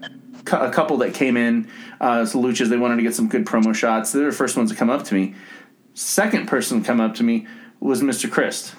[0.52, 2.70] a couple that came in, uh, so luchas.
[2.70, 4.12] They wanted to get some good promo shots.
[4.12, 5.36] They were the first ones to come up to me.
[5.94, 7.48] Second person to come up to me
[7.80, 8.30] was Mr.
[8.30, 8.74] Crist,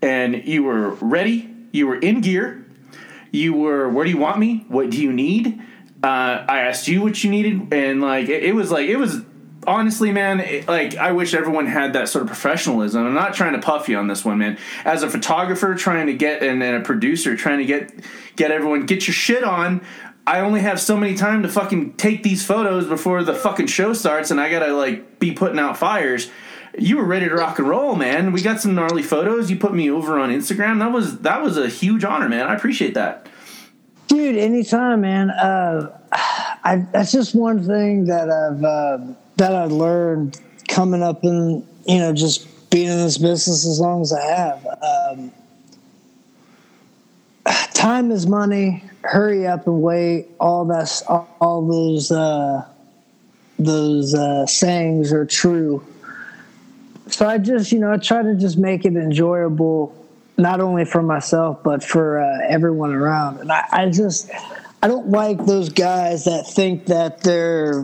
[0.00, 1.54] and you were ready.
[1.72, 2.66] You were in gear.
[3.30, 3.88] You were.
[3.88, 4.64] Where do you want me?
[4.68, 5.60] What do you need?
[6.02, 9.22] Uh, I asked you what you needed, and like it, it was like it was
[9.66, 13.06] honestly, man, it, like I wish everyone had that sort of professionalism.
[13.06, 14.58] I'm not trying to puff you on this one, man.
[14.84, 17.92] As a photographer trying to get and, and a producer trying to get
[18.36, 19.84] get everyone get your shit on.
[20.26, 23.92] I only have so many time to fucking take these photos before the fucking show
[23.92, 26.30] starts, and I gotta like be putting out fires.
[26.78, 28.32] You were ready to rock and roll, man.
[28.32, 29.50] We got some gnarly photos.
[29.50, 30.78] You put me over on Instagram.
[30.78, 32.46] That was that was a huge honor, man.
[32.46, 33.28] I appreciate that.
[34.06, 35.30] Dude, anytime, man.
[35.30, 38.98] Uh, I, that's just one thing that I've uh,
[39.36, 44.02] that I've learned coming up in you know just being in this business as long
[44.02, 44.66] as I have.
[44.66, 45.32] Um,
[47.74, 48.84] time is money.
[49.02, 50.28] Hurry up and wait.
[50.38, 52.66] All that's all, all those uh,
[53.58, 55.84] those uh, sayings are true.
[57.08, 59.94] So I just you know I try to just make it enjoyable
[60.38, 63.40] not only for myself but for uh, everyone around.
[63.40, 64.30] And I, I, just
[64.82, 67.82] I don't like those guys that think that they're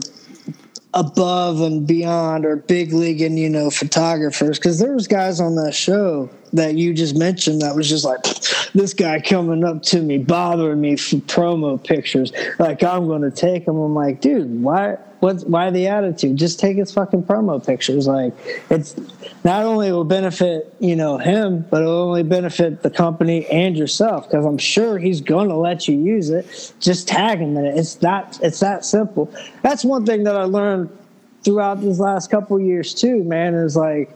[0.93, 4.57] above and beyond or big league and you know photographers.
[4.57, 8.23] Because there was guys on that show that you just mentioned that was just like
[8.73, 12.31] this guy coming up to me bothering me for promo pictures.
[12.57, 16.37] Like i'm going to take him i'm like dude why what why the attitude?
[16.37, 18.07] Just take his fucking promo pictures.
[18.07, 18.33] Like
[18.69, 18.95] it's
[19.43, 24.29] not only will benefit you know him but it'll only benefit the company and yourself
[24.29, 26.73] because i'm sure he's going to let you use it.
[26.79, 27.77] Just tag him in it.
[27.77, 29.33] It's that it's that simple.
[29.61, 30.89] That's one thing that i learned
[31.43, 34.13] throughout these last couple years too man is like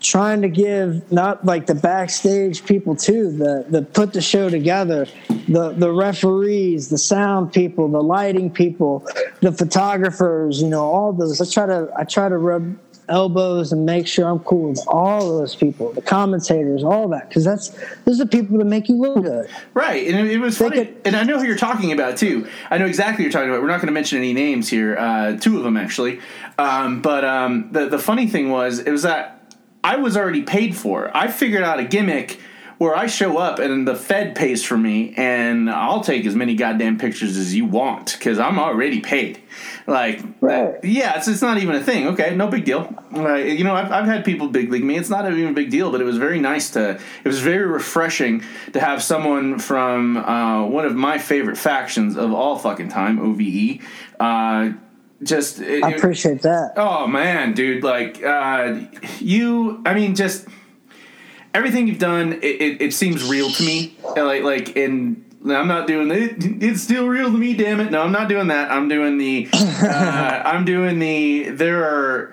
[0.00, 5.06] trying to give not like the backstage people too the the put the show together.
[5.48, 9.06] The the referees the sound people the lighting people
[9.40, 11.40] the photographers you know all those.
[11.40, 12.76] I try to i try to rub
[13.08, 17.44] elbows and make sure i'm cool with all those people the commentators all that because
[17.44, 17.68] that's
[18.04, 19.48] those are the people that make you look good.
[19.74, 22.16] Right and it, it was They funny could- and i know who you're talking about
[22.16, 22.46] too.
[22.70, 23.60] I know exactly what you're talking about.
[23.62, 26.20] We're not going to mention any names here uh, two of them actually.
[26.58, 29.54] Um, but um, the, the funny thing was it was that
[29.84, 31.10] I was already paid for.
[31.16, 32.38] I figured out a gimmick
[32.82, 36.54] where I show up and the Fed pays for me, and I'll take as many
[36.56, 39.40] goddamn pictures as you want because I'm already paid.
[39.86, 40.74] Like, Right.
[40.82, 42.08] yeah, it's, it's not even a thing.
[42.08, 42.92] Okay, no big deal.
[43.12, 44.96] Like, you know, I've, I've had people big league me.
[44.96, 46.98] It's not even a big deal, but it was very nice to.
[47.24, 52.32] It was very refreshing to have someone from uh, one of my favorite factions of
[52.32, 53.78] all fucking time, OVE.
[54.18, 54.72] Uh,
[55.22, 58.74] just it- i it- appreciate that Oh man, dude, like uh
[59.20, 60.48] you I mean just
[61.54, 63.96] everything you've done, it, it, it seems real to me.
[64.16, 66.34] Like like and I'm not doing it.
[66.62, 67.54] It's still real to me.
[67.54, 67.90] Damn it!
[67.90, 68.70] No, I'm not doing that.
[68.70, 69.48] I'm doing the.
[69.82, 71.50] Uh, I'm doing the.
[71.50, 72.32] There are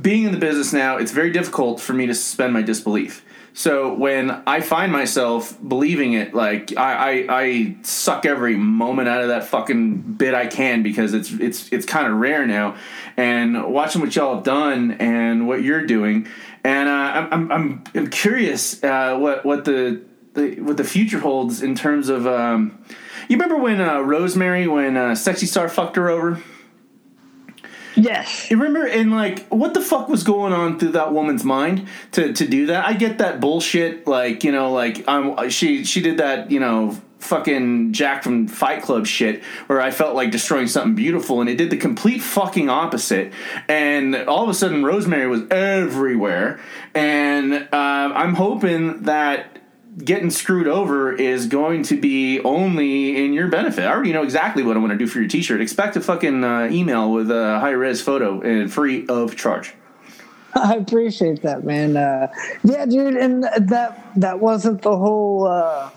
[0.00, 0.96] being in the business now.
[0.96, 3.22] It's very difficult for me to suspend my disbelief.
[3.54, 9.20] So when I find myself believing it, like I, I, I suck every moment out
[9.20, 12.76] of that fucking bit I can because it's it's it's kind of rare now.
[13.16, 16.28] And watching what y'all have done and what you're doing,
[16.64, 20.02] and uh, I'm, I'm I'm curious uh, what what the,
[20.34, 22.26] the what the future holds in terms of.
[22.26, 22.84] Um,
[23.28, 26.42] you remember when uh, Rosemary, when uh, Sexy Star fucked her over?
[27.94, 28.50] Yes.
[28.50, 32.32] You remember and like what the fuck was going on through that woman's mind to
[32.32, 32.86] to do that?
[32.86, 36.96] I get that bullshit like, you know, like um she she did that, you know,
[37.22, 41.56] fucking Jack from Fight Club shit where I felt like destroying something beautiful and it
[41.56, 43.32] did the complete fucking opposite.
[43.68, 46.60] And all of a sudden Rosemary was everywhere
[46.94, 49.58] and uh, I'm hoping that
[49.98, 53.84] getting screwed over is going to be only in your benefit.
[53.84, 55.60] I already know exactly what I want to do for your T-shirt.
[55.60, 59.74] Expect a fucking uh, email with a high res photo and free of charge.
[60.54, 61.96] I appreciate that, man.
[61.96, 62.28] Uh,
[62.62, 65.46] yeah, dude, and that that wasn't the whole.
[65.46, 65.90] Uh,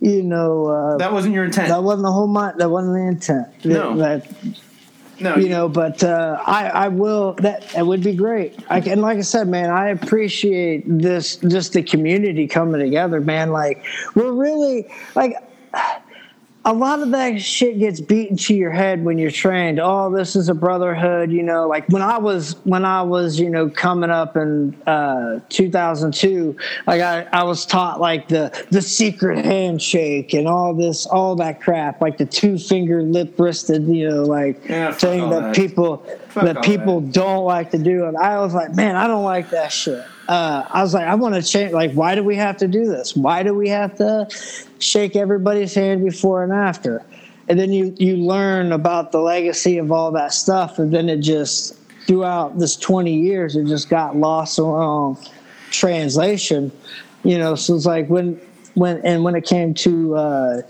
[0.00, 1.68] you know, uh, That wasn't your intent.
[1.68, 2.26] that wasn't the whole.
[2.26, 3.64] Mind, that wasn't the intent.
[3.64, 3.96] No.
[3.96, 4.26] That,
[5.18, 9.00] no, you know but uh, I, I will that that would be great I, and
[9.00, 13.82] like i said man i appreciate this just the community coming together man like
[14.14, 15.36] we're really like
[16.68, 20.34] a lot of that shit gets beaten to your head when you're trained oh this
[20.34, 24.10] is a brotherhood you know like when i was when i was you know coming
[24.10, 26.56] up in uh 2002
[26.88, 31.60] like i i was taught like the the secret handshake and all this all that
[31.60, 35.54] crap like the two finger lip wristed you know like Yeah, thing that that.
[35.56, 35.98] people
[36.28, 37.12] Fuck that people that.
[37.12, 40.64] don't like to do and i was like man i don't like that shit uh,
[40.70, 43.14] i was like i want to change like why do we have to do this?
[43.16, 44.28] Why do we have to
[44.78, 47.02] shake everybody's hand before and after?
[47.48, 51.18] And then you you learn about the legacy of all that stuff and then it
[51.18, 51.74] just
[52.06, 55.18] throughout this 20 years it just got lost along
[55.70, 56.72] translation
[57.24, 57.56] you know?
[57.56, 58.40] So it's like when
[58.74, 60.62] when and when it came to uh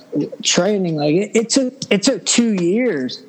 [0.43, 3.23] training like it, it took it took two years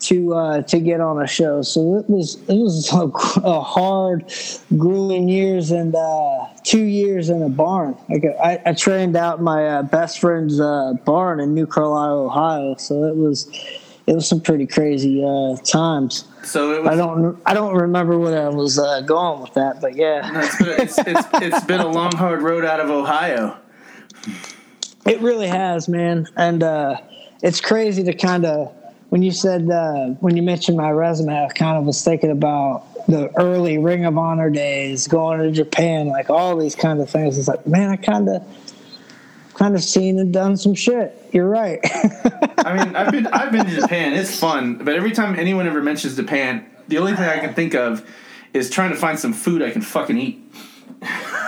[0.00, 1.62] to uh, to get on a show.
[1.62, 3.06] So it was it was a,
[3.46, 4.32] a hard,
[4.76, 7.96] grueling years and uh, two years in a barn.
[8.08, 12.74] Like I, I trained out my uh, best friend's uh, barn in New Carlisle, Ohio.
[12.76, 13.48] So it was
[14.06, 16.24] it was some pretty crazy uh, times.
[16.42, 19.94] so it I don't I don't remember where I was uh, going with that, but
[19.96, 23.56] yeah, It's been, it's, it's, it's been a long, hard road out of Ohio.
[25.06, 26.96] It really has, man, and uh,
[27.42, 28.74] it's crazy to kind of
[29.10, 32.86] when you said uh, when you mentioned my resume, I kind of was thinking about
[33.06, 37.36] the early Ring of Honor days, going to Japan, like all these kind of things.
[37.36, 38.42] It's like, man, I kind of
[39.54, 41.28] kind of seen and done some shit.
[41.32, 41.80] You're right.
[42.58, 44.12] I mean, I've been I've been to Japan.
[44.12, 47.74] It's fun, but every time anyone ever mentions Japan, the only thing I can think
[47.74, 48.08] of
[48.54, 50.40] is trying to find some food I can fucking eat.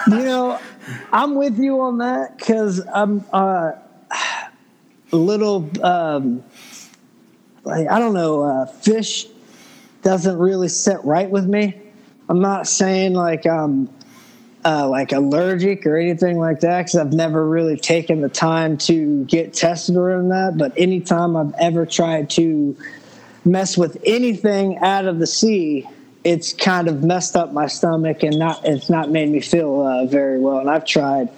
[0.08, 0.58] you know,
[1.12, 3.72] I'm with you on that because I'm uh,
[4.10, 4.50] a
[5.16, 6.42] little, um,
[7.64, 9.26] like, I don't know, uh, fish
[10.02, 11.80] doesn't really sit right with me.
[12.28, 13.88] I'm not saying like I'm
[14.64, 19.24] uh, like allergic or anything like that because I've never really taken the time to
[19.24, 20.56] get tested or around that.
[20.56, 22.76] But anytime I've ever tried to
[23.44, 25.88] mess with anything out of the sea,
[26.24, 30.06] it's kind of messed up my stomach and not it's not made me feel uh,
[30.06, 30.58] very well.
[30.58, 31.28] And I've tried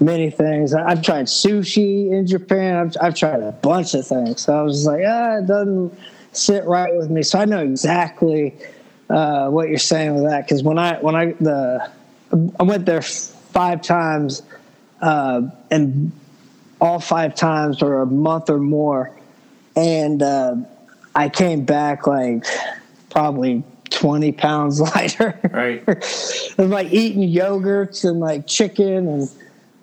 [0.00, 0.74] many things.
[0.74, 2.76] I- I've tried sushi in Japan.
[2.76, 4.42] I've, I've tried a bunch of things.
[4.42, 5.92] So I was just like, ah, it doesn't
[6.32, 7.22] sit right with me.
[7.22, 8.54] So I know exactly
[9.10, 11.90] uh, what you're saying with that because when I when I the
[12.60, 14.42] I went there five times
[15.00, 16.12] uh, and
[16.80, 19.10] all five times were a month or more,
[19.74, 20.56] and uh,
[21.14, 22.44] I came back like
[23.10, 25.38] probably twenty pounds lighter.
[25.50, 25.82] Right.
[25.88, 29.30] it was like eating yogurts and like chicken and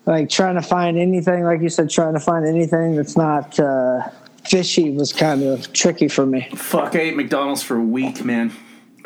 [0.06, 4.08] like trying to find anything, like you said, trying to find anything that's not uh,
[4.44, 6.48] fishy was kind of tricky for me.
[6.54, 8.52] Fuck, I ate McDonald's for a week, man.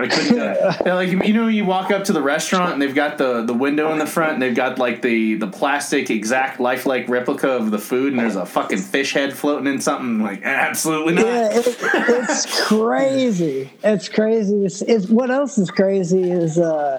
[0.00, 0.38] I couldn't.
[0.38, 3.52] Uh, like you know, you walk up to the restaurant and they've got the the
[3.52, 7.70] window in the front, and they've got like the the plastic exact lifelike replica of
[7.70, 10.20] the food, and there's a fucking fish head floating in something.
[10.20, 11.26] Like absolutely not.
[11.26, 13.70] Yeah, it, it's crazy.
[13.84, 14.64] It's crazy.
[14.64, 16.98] It's, it's what else is crazy is uh,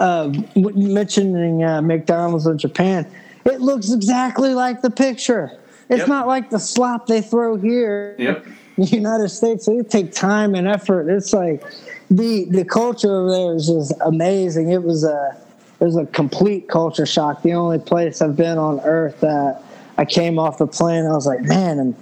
[0.00, 3.06] uh, mentioning uh, McDonald's in Japan.
[3.44, 5.52] It looks exactly like the picture.
[5.90, 6.08] It's Yep.
[6.08, 8.16] not like the slop they throw here.
[8.18, 8.46] Yep.
[8.76, 11.08] in the United States, they take time and effort.
[11.08, 11.62] It's like
[12.10, 14.70] the the culture over there is just amazing.
[14.70, 15.34] It was uh,
[15.80, 17.42] it was a complete culture shock.
[17.42, 19.62] The only place I've been on Earth that
[19.98, 21.96] I came off the plane, I was like, man, I'm,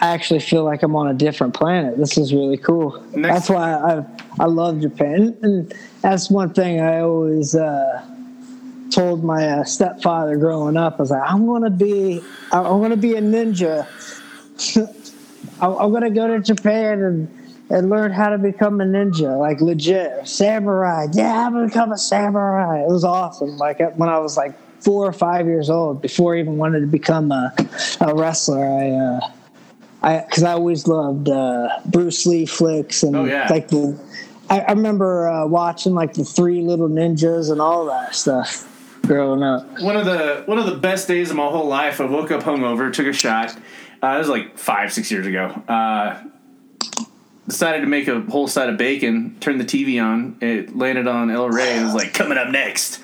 [0.00, 1.96] I actually feel like I'm on a different planet.
[1.98, 3.00] This is really cool.
[3.14, 4.04] Next- That's why I
[4.40, 7.54] I love Japan, and that's one thing I always.
[7.54, 8.02] Uh,
[8.94, 12.22] told my uh, stepfather growing up, I was like, I'm gonna be,
[12.52, 13.86] I'm gonna be a ninja.
[15.60, 17.40] I'm, I'm gonna go to Japan and
[17.70, 21.06] and learn how to become a ninja, like legit samurai.
[21.12, 22.82] Yeah, I'm gonna become a samurai.
[22.82, 23.56] It was awesome.
[23.56, 26.86] Like when I was like four or five years old, before I even wanted to
[26.86, 27.52] become a,
[28.00, 28.90] a wrestler, I.
[28.90, 29.30] Uh,
[30.02, 33.46] I, because I always loved uh, Bruce Lee flicks and Oh, yeah.
[33.48, 33.98] like the,
[34.50, 38.68] I, I remember uh, watching like the Three Little Ninjas and all that stuff
[39.06, 39.80] growing up.
[39.80, 42.00] one of the one of the best days of my whole life.
[42.00, 43.56] I woke up hungover, took a shot.
[44.02, 45.46] Uh, it was like five, six years ago.
[45.68, 46.22] Uh,
[47.48, 49.36] decided to make a whole side of bacon.
[49.40, 50.36] Turned the TV on.
[50.40, 51.72] It landed on El Rey.
[51.72, 53.00] and It was like coming up next.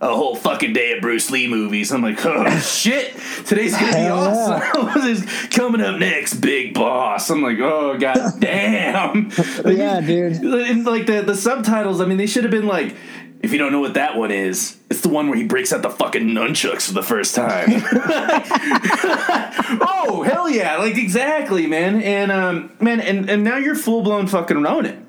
[0.00, 1.92] A whole fucking day of Bruce Lee movies.
[1.92, 3.14] I'm like, oh shit,
[3.46, 5.26] today's gonna be awesome.
[5.50, 7.30] Coming up next, Big Boss.
[7.30, 9.30] I'm like, oh god damn.
[9.64, 10.42] Yeah, dude.
[10.42, 12.96] and like the the subtitles, I mean, they should have been like,
[13.42, 15.82] if you don't know what that one is, it's the one where he breaks out
[15.82, 17.68] the fucking nunchucks for the first time.
[19.82, 20.76] oh hell yeah!
[20.76, 22.00] Like exactly, man.
[22.02, 25.06] And um, man, and and now you're full blown fucking Ronin.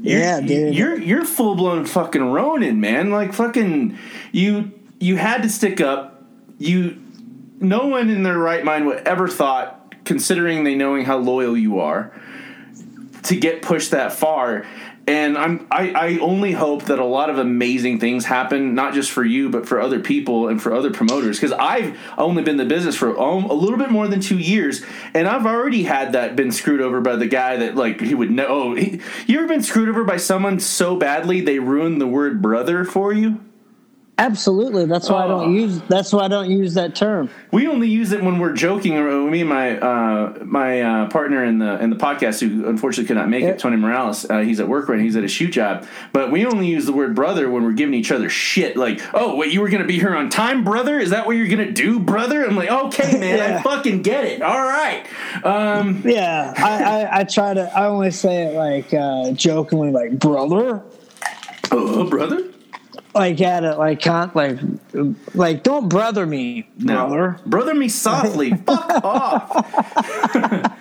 [0.00, 0.74] You're, Yeah, dude.
[0.74, 3.10] You're you're full blown fucking Ronin, man.
[3.10, 3.98] Like fucking
[4.30, 6.22] you you had to stick up.
[6.58, 7.02] You
[7.58, 11.80] no one in their right mind would ever thought, considering they knowing how loyal you
[11.80, 12.12] are,
[13.24, 14.66] to get pushed that far.
[15.06, 19.10] And I'm I, I only hope that a lot of amazing things happen, not just
[19.10, 21.40] for you, but for other people and for other promoters.
[21.40, 24.38] Because I've only been in the business for um, a little bit more than two
[24.38, 28.14] years, and I've already had that been screwed over by the guy that like he
[28.14, 28.46] would know.
[28.48, 32.40] Oh, he, you ever been screwed over by someone so badly they ruined the word
[32.40, 33.40] brother for you?
[34.18, 34.84] Absolutely.
[34.84, 35.28] That's why I Oh.
[35.40, 35.80] don't use.
[35.88, 37.30] That's why I don't use that term.
[37.50, 38.96] We only use it when we're joking.
[38.98, 43.06] Or me and my uh, my uh, partner in the in the podcast, who unfortunately
[43.08, 43.50] could not make Yeah.
[43.50, 44.28] it, Tony Morales.
[44.30, 44.98] Uh, he's at work right.
[44.98, 45.02] now.
[45.02, 45.86] He's at a shoot job.
[46.12, 48.76] But we only use the word brother when we're giving each other shit.
[48.76, 51.00] Like, oh, wait, you were gonna be here on time, brother?
[51.00, 52.44] Is that what you're gonna do, brother?
[52.44, 54.42] I'm like, okay, man, I fucking get it.
[54.42, 55.06] All right.
[55.42, 57.62] Um, Yeah, I, I, I try to.
[57.76, 60.82] I only say it like uh, jokingly, like brother,
[61.72, 62.44] oh, brother.
[63.14, 64.58] Like at it, like can't like,
[65.34, 67.08] like don't brother me, No.
[67.08, 67.38] brother.
[67.46, 68.50] brother me softly.
[68.66, 69.66] Fuck off.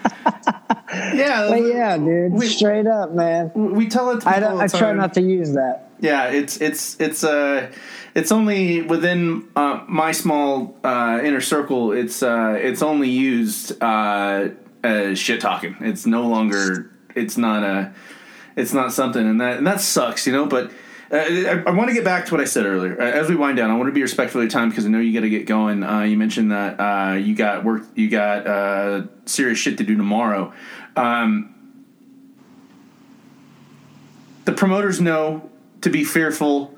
[1.13, 3.51] yeah, But yeah, dude, We- straight up, man.
[3.55, 4.21] we tell it.
[4.21, 5.89] To I, I try not to use that.
[5.99, 7.71] Yeah, it's it's it's uh
[8.15, 11.91] it's only within uh, my small uh, inner circle.
[11.91, 14.49] It's uh, it's only used uh,
[14.83, 15.75] as shit talking.
[15.79, 16.91] It's no longer.
[17.15, 17.93] It's not a.
[18.55, 20.45] It's not something, and that and that sucks, you know.
[20.47, 20.71] But
[21.11, 22.99] uh, I, I want to get back to what I said earlier.
[22.99, 24.89] Uh, As we wind down, I want to be respectful of your time because I
[24.89, 25.83] know you got to get going.
[25.83, 27.83] Uh, you mentioned that uh, you got work.
[27.95, 30.53] You got uh, serious shit to do tomorrow.
[30.95, 31.53] Um,
[34.45, 35.49] the promoters know
[35.81, 36.75] to be fearful,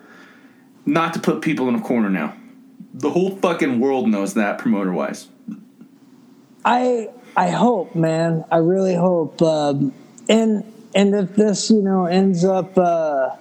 [0.86, 2.36] not to put people in a corner now.
[2.94, 5.28] The whole fucking world knows that promoter wise.
[6.66, 8.46] I I hope, man.
[8.52, 9.42] I really hope.
[9.42, 9.94] Um,
[10.30, 10.64] and
[10.96, 13.32] and if this, you know, ends up, uh,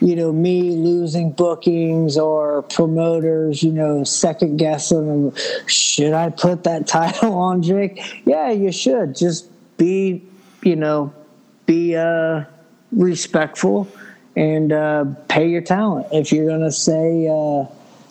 [0.00, 5.36] you know, me losing bookings or promoters, you know, second guessing, them,
[5.66, 8.22] should I put that title on Jake?
[8.24, 9.16] Yeah, you should.
[9.16, 10.22] Just be,
[10.62, 11.12] you know,
[11.66, 12.44] be uh,
[12.92, 13.88] respectful
[14.36, 16.06] and uh, pay your talent.
[16.12, 17.66] If you're gonna say, uh,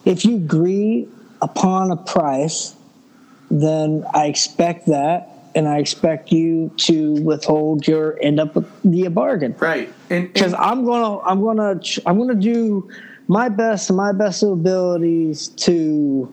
[0.06, 1.08] if you agree
[1.42, 2.76] upon a price
[3.52, 9.08] then I expect that, and I expect you to withhold your end up with the
[9.08, 9.56] bargain.
[9.58, 9.92] Right.
[10.10, 12.90] And, Because I'm gonna, I'm gonna, I'm gonna do
[13.28, 16.32] my best my best abilities to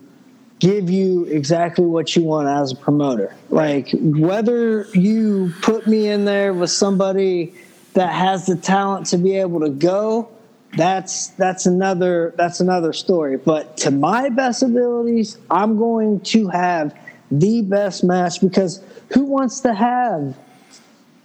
[0.58, 3.34] give you exactly what you want as a promoter.
[3.50, 7.54] Like whether you put me in there with somebody
[7.94, 10.28] that has the talent to be able to go,
[10.76, 13.36] that's that's another that's another story.
[13.36, 16.96] But to my best abilities, I'm going to have
[17.32, 20.36] the best match because who wants to have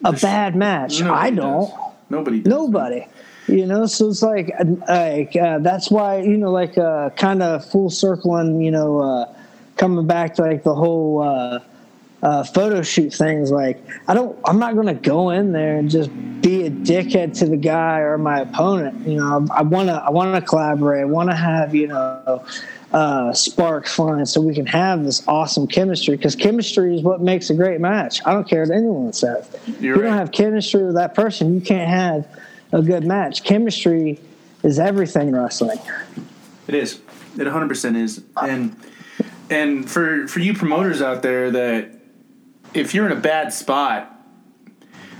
[0.03, 1.01] a bad match?
[1.01, 1.79] I don't does.
[2.09, 2.49] Nobody does.
[2.49, 3.05] nobody
[3.47, 4.51] you know so it's like
[4.87, 9.33] like uh, that's why you know like uh, kind of full circling you know uh,
[9.77, 11.59] coming back to like the whole uh,
[12.23, 15.89] uh, photo shoot things like i don't i'm not going to go in there and
[15.89, 16.09] just
[16.41, 20.09] be a dickhead to the guy or my opponent you know i want to i
[20.09, 22.43] want to collaborate i want to have you know
[22.97, 27.49] uh, sparks flying so we can have this awesome chemistry because chemistry is what makes
[27.49, 29.47] a great match i don't care what anyone says
[29.79, 32.27] you don't have chemistry with that person you can't have
[32.71, 34.19] a good match chemistry
[34.63, 35.79] is everything in wrestling.
[36.67, 36.99] It is.
[37.37, 38.23] It 100% is.
[38.41, 38.75] And
[39.49, 41.91] and for for you promoters out there that
[42.73, 44.13] if you're in a bad spot,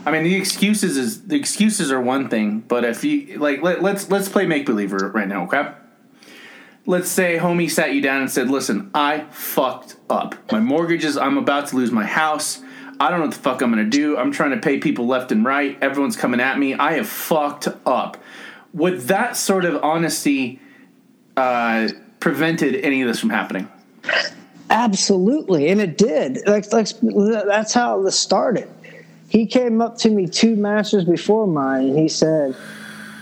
[0.06, 3.82] I mean the excuses is the excuses are one thing, but if you like let,
[3.82, 5.72] let's let's play make believer right now, okay?
[6.90, 10.36] Let's say homie sat you down and said, "Listen, I fucked up.
[10.54, 12.62] My mortgage is I'm about to lose my house.
[12.98, 14.18] I don't know what the fuck I'm to do.
[14.18, 15.78] I'm trying to pay people left and right.
[15.82, 16.74] Everyone's coming at me.
[16.76, 18.16] I have fucked up."
[18.74, 20.62] Would that sort of honesty
[21.36, 21.90] uh,
[22.22, 23.68] prevented any of this from happening?
[24.70, 26.40] Absolutely, and it did.
[26.48, 28.70] Like, like that's how this started.
[29.28, 32.56] He came up to me two matches before mine, and he said,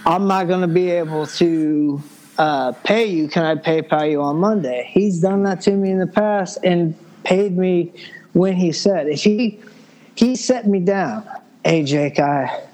[0.06, 2.04] "I'm not going to be able to
[2.38, 3.28] uh, pay you.
[3.28, 6.96] Can I PayPal you on Monday?" He's done that to me in the past and
[7.24, 7.94] paid me
[8.34, 9.08] when he said.
[9.08, 9.60] If he
[10.16, 11.28] he set me down,
[11.64, 12.66] hey Jake, I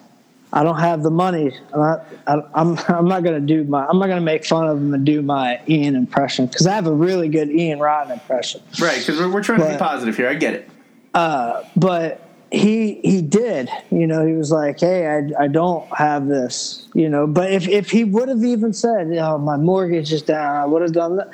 [0.54, 1.58] I don't have the money.
[1.74, 4.46] I'm not, I, I'm, I'm not going to do my, I'm not going to make
[4.46, 7.80] fun of him and do my Ian impression because I have a really good Ian
[7.80, 8.62] Rotten impression.
[8.80, 10.28] Right, because we're, we're trying but, to be positive here.
[10.28, 10.70] I get it.
[11.14, 16.28] Uh, but he he did, you know, he was like, hey, I, I don't have
[16.28, 17.26] this, you know.
[17.26, 20.82] But if, if he would have even said, know, my mortgage is down, I would
[20.82, 21.30] have done that.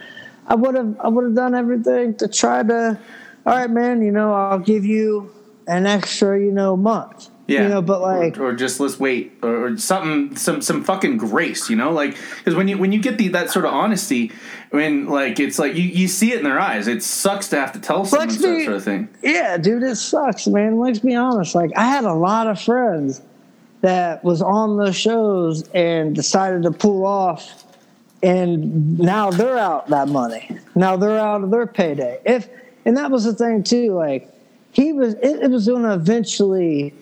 [0.46, 3.00] I would have I would have done everything to try to,
[3.46, 5.32] all right, man, you know, I'll give you
[5.68, 9.32] an extra, you know, month yeah, you know, but like, or, or just let's wait,
[9.42, 13.02] or, or, something, some some fucking grace, you know, like because when you when you
[13.02, 14.34] get the that sort of honesty,
[14.72, 17.72] when like it's like you, you see it in their eyes, it sucks to have
[17.72, 19.08] to tell someone that sort of thing.
[19.24, 20.78] Yeah, dude, it sucks, man.
[20.78, 21.56] Let's be honest.
[21.56, 23.22] Like I had a lot of friends
[23.80, 27.64] that was on the shows and decided to pull off,
[28.22, 30.60] and now they're out that money.
[30.76, 32.20] Now they're out of their payday.
[32.26, 32.50] If
[32.86, 34.30] and that was the thing too, like
[34.72, 36.94] he was, it, it was going to eventually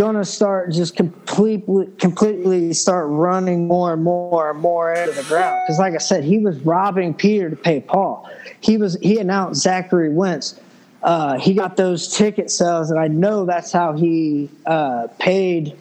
[0.00, 5.60] to start just completely completely start running more and more and more into the ground.
[5.66, 8.28] Because like i said he was robbing peter to pay paul.
[8.60, 10.60] He was he announced zachary wentz.
[11.02, 15.76] Uh, he got those ticket sales and i know that's how he uh, paid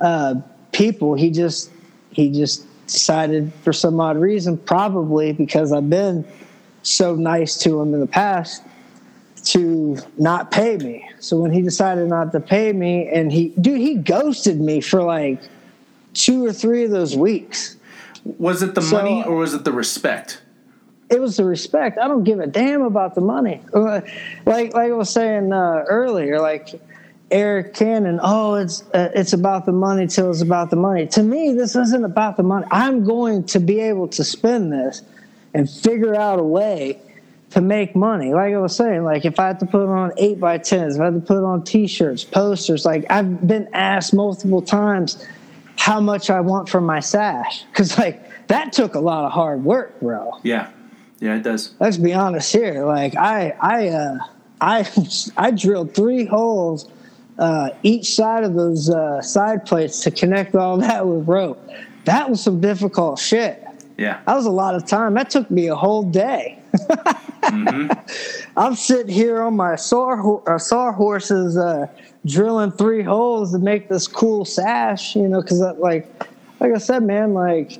[0.00, 0.34] uh,
[0.72, 1.14] people.
[1.14, 1.70] He just
[2.10, 6.24] he just decided for some odd reason probably because i've been
[6.82, 8.62] so nice to him in the past
[9.44, 11.08] to not pay me.
[11.20, 15.02] So when he decided not to pay me, and he, dude, he ghosted me for
[15.02, 15.40] like
[16.14, 17.76] two or three of those weeks.
[18.38, 20.40] Was it the so, money or was it the respect?
[21.10, 21.98] It was the respect.
[21.98, 23.60] I don't give a damn about the money.
[23.74, 24.08] Like
[24.46, 26.80] like I was saying uh, earlier, like
[27.30, 28.20] Eric Cannon.
[28.22, 31.06] Oh, it's uh, it's about the money till it's about the money.
[31.08, 32.66] To me, this isn't about the money.
[32.70, 35.02] I'm going to be able to spend this
[35.52, 37.00] and figure out a way
[37.54, 38.34] to make money.
[38.34, 41.00] Like I was saying, like if I had to put on eight by tens, if
[41.00, 45.24] I had to put on t-shirts, posters, like I've been asked multiple times
[45.76, 47.64] how much I want for my sash.
[47.72, 50.32] Cause like that took a lot of hard work, bro.
[50.42, 50.70] Yeah.
[51.20, 51.74] Yeah, it does.
[51.78, 52.84] Let's be honest here.
[52.84, 54.18] Like I I uh
[54.60, 54.84] I
[55.36, 56.90] I drilled three holes
[57.38, 61.60] uh, each side of those uh, side plates to connect all that with rope.
[62.04, 63.64] That was some difficult shit.
[63.96, 64.20] Yeah.
[64.26, 65.14] That was a lot of time.
[65.14, 68.48] That took me a whole day mm-hmm.
[68.58, 71.86] I'm sitting here on my saw uh, sawhorses, uh,
[72.26, 75.16] drilling three holes to make this cool sash.
[75.16, 76.08] You know, because like,
[76.60, 77.78] like I said, man, like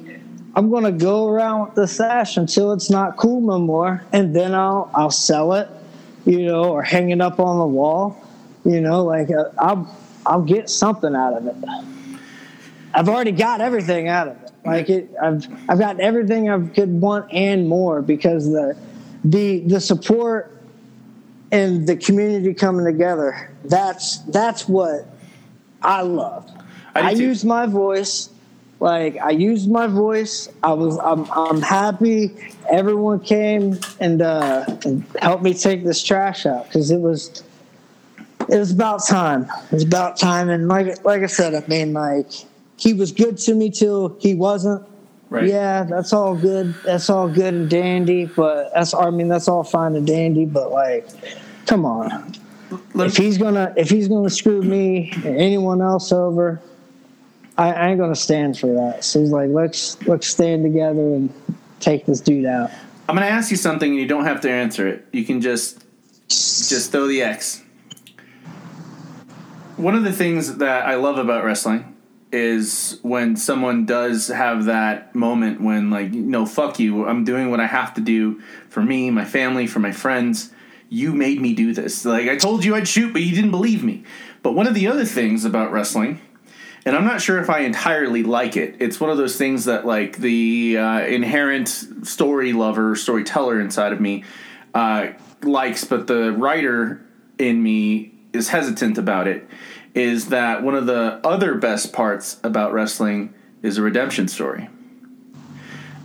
[0.57, 4.55] I'm gonna go around with the sash until it's not cool no more, and then
[4.55, 5.69] I'll I'll sell it,
[6.25, 8.21] you know, or hang it up on the wall.
[8.65, 11.57] You know, like uh, I'll I'll get something out of it.
[12.95, 14.53] I've already got everything out of it.
[14.65, 18.77] Like it, I've I've got everything I could want and more because the
[19.25, 20.55] the the support
[21.53, 23.51] and the community coming together.
[23.65, 25.07] That's that's what
[25.83, 26.51] I love.
[26.95, 28.31] I, I use my voice.
[28.81, 30.49] Like I used my voice.
[30.63, 32.35] I was I'm I'm happy.
[32.71, 37.43] Everyone came and, uh, and helped me take this trash out because it was
[38.51, 39.43] it was about time.
[39.71, 40.49] It was about time.
[40.49, 42.31] And like like I said, I mean like
[42.77, 44.87] he was good to me till he wasn't.
[45.31, 45.49] Right.
[45.49, 46.75] Yeah, that's all good.
[46.85, 48.27] That's all good and dandy.
[48.27, 50.45] But that's I mean that's all fine and dandy.
[50.45, 51.09] But like,
[51.67, 52.35] come on.
[52.95, 56.61] Let's, if he's gonna if he's gonna screw me and anyone else over,
[57.57, 59.05] I, I ain't gonna stand for that.
[59.05, 61.33] So he's like, let's let's stand together and
[61.81, 62.71] take this dude out.
[63.09, 65.07] I'm gonna ask you something, and you don't have to answer it.
[65.13, 65.85] You can just
[66.29, 67.63] just throw the X.
[69.77, 71.94] One of the things that I love about wrestling
[72.35, 77.61] is when someone does have that moment when like no fuck you i'm doing what
[77.61, 80.51] i have to do for me my family for my friends
[80.89, 83.85] you made me do this like i told you i'd shoot but you didn't believe
[83.85, 84.03] me
[84.43, 86.21] but one of the other things about wrestling
[86.87, 88.77] and I'm not sure if I entirely like it.
[88.79, 91.69] It's one of those things that like the uh, inherent
[92.07, 94.25] story lover, storyteller inside of me
[94.75, 95.13] uh,
[95.43, 97.01] likes, but the writer
[97.39, 99.49] in me is hesitant about it.
[99.95, 103.33] Is that one of the other best parts about wrestling
[103.63, 104.69] is a redemption story.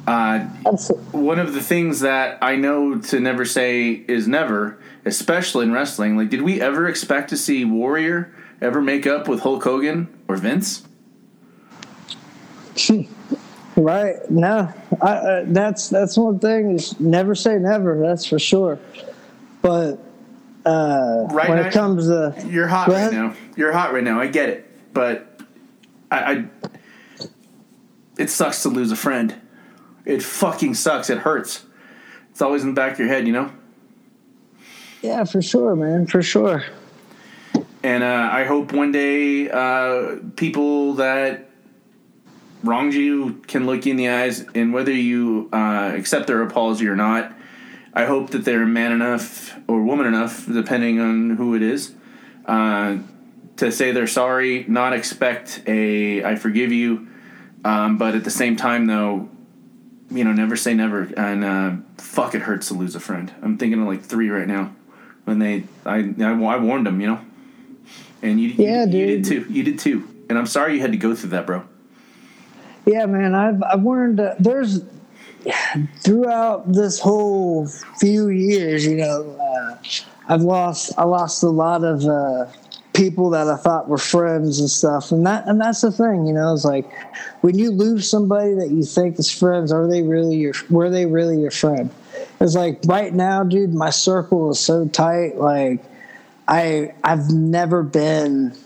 [0.07, 0.39] Uh,
[1.11, 6.17] one of the things that I know to never say is never, especially in wrestling.
[6.17, 10.37] Like, did we ever expect to see Warrior ever make up with Hulk Hogan or
[10.37, 10.83] Vince?
[13.75, 14.15] right?
[14.31, 16.71] No, I, uh, that's that's one thing.
[16.71, 17.99] Is never say never.
[17.99, 18.79] That's for sure.
[19.61, 19.99] But
[20.69, 23.13] uh, Right when now- it comes to You're hot right ahead.
[23.13, 23.33] now.
[23.55, 24.19] You're hot right now.
[24.19, 25.41] I get it, but
[26.11, 26.45] I, I
[28.17, 29.35] it sucks to lose a friend.
[30.05, 31.09] It fucking sucks.
[31.09, 31.65] It hurts.
[32.31, 33.51] It's always in the back of your head, you know.
[35.01, 36.63] yeah, for sure, man, for sure.
[37.83, 41.49] And uh, I hope one day uh, people that
[42.63, 46.87] wronged you can look you in the eyes, and whether you uh, accept their apology
[46.87, 47.31] or not,
[47.99, 51.93] I hope that they're man enough or woman enough, depending on who it is,
[52.45, 52.95] uh,
[53.57, 57.09] to say they're sorry, not expect a I forgive you,
[57.65, 59.27] um, but at the same time, though,
[60.09, 61.11] you know, never say never.
[61.17, 63.33] And uh, fuck, it hurts to lose a friend.
[63.41, 64.73] I'm thinking of like three right now
[65.25, 67.19] when they I I, I warned them, you know.
[68.21, 69.45] And you, Yeah, you, you did too.
[69.49, 70.07] You did too.
[70.29, 71.65] And I'm sorry you had to go through that, bro.
[72.85, 74.83] Yeah, man, I've I've learned uh, there's
[76.01, 77.67] throughout this whole
[77.99, 79.77] few years, you know, uh,
[80.27, 82.45] I've lost I lost a lot of uh,
[82.93, 86.33] people that I thought were friends and stuff, and that and that's the thing, you
[86.33, 86.91] know, it's like
[87.41, 91.05] when you lose somebody that you think is friends, are they really your were they
[91.05, 91.89] really your friend?
[92.39, 95.83] It's like right now, dude, my circle is so tight, like.
[96.51, 98.57] I I've never been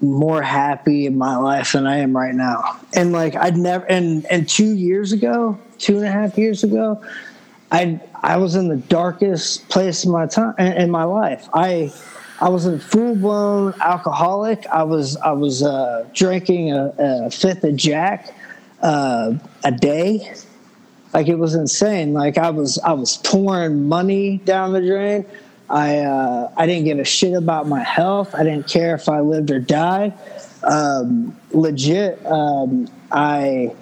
[0.00, 2.80] more happy in my life than I am right now.
[2.92, 7.02] And like I'd never and and two years ago, two and a half years ago,
[7.70, 11.48] I I was in the darkest place in my time in my life.
[11.52, 11.92] I
[12.40, 14.66] I was a full blown alcoholic.
[14.68, 18.34] I was I was uh, drinking a, a fifth of Jack
[18.80, 20.32] uh, a day.
[21.12, 22.14] Like it was insane.
[22.14, 25.26] Like I was I was pouring money down the drain.
[25.68, 28.34] I uh, I didn't give a shit about my health.
[28.34, 30.14] I didn't care if I lived or died.
[30.62, 33.74] Um, legit, um, I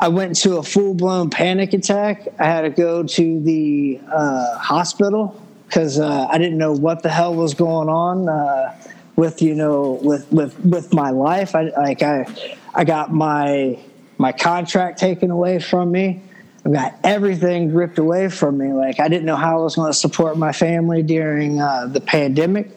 [0.00, 2.26] I went to a full blown panic attack.
[2.38, 7.10] I had to go to the uh, hospital because uh, I didn't know what the
[7.10, 8.74] hell was going on uh,
[9.16, 11.54] with you know with with with my life.
[11.54, 12.26] I like I
[12.74, 13.78] I got my
[14.16, 16.22] my contract taken away from me.
[16.64, 18.72] I got everything ripped away from me.
[18.72, 22.00] Like I didn't know how I was going to support my family during uh, the
[22.00, 22.70] pandemic.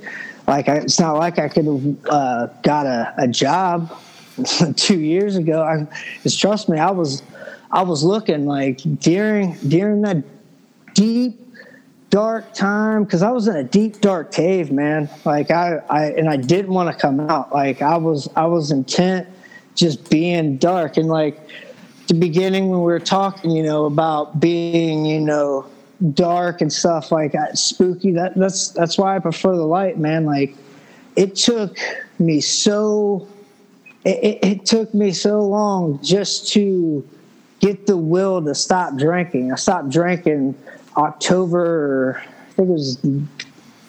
[0.45, 3.97] Like I, it's not like I could have uh, got a, a job
[4.75, 5.61] two years ago.
[5.61, 5.87] I
[6.29, 6.79] trust me.
[6.79, 7.23] I was
[7.71, 10.23] I was looking like during during that
[10.93, 11.39] deep
[12.09, 15.09] dark time because I was in a deep dark cave, man.
[15.25, 17.51] Like I, I and I didn't want to come out.
[17.51, 19.27] Like I was I was intent
[19.75, 21.39] just being dark and like
[22.07, 25.65] the beginning when we were talking, you know, about being, you know,
[26.13, 28.11] dark and stuff like that, spooky.
[28.11, 30.25] That that's that's why I prefer the light, man.
[30.25, 30.55] Like
[31.15, 31.77] it took
[32.19, 33.27] me so
[34.05, 37.07] it, it, took me so long just to
[37.59, 39.51] get the will to stop drinking.
[39.51, 40.55] I stopped drinking
[40.97, 42.97] October, I think it was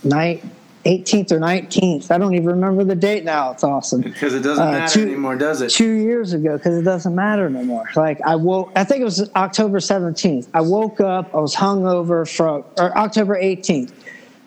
[0.04, 0.44] night
[0.84, 2.10] 18th or 19th.
[2.10, 3.52] I don't even remember the date now.
[3.52, 5.70] It's awesome Because it doesn't Uh, matter two- anymore, does it?
[5.70, 7.84] two years ago because it doesn't matter no more.
[7.96, 10.46] Like I woke, I think it was October 17th.
[10.54, 13.92] I woke up, I was hungover from, or October 18th,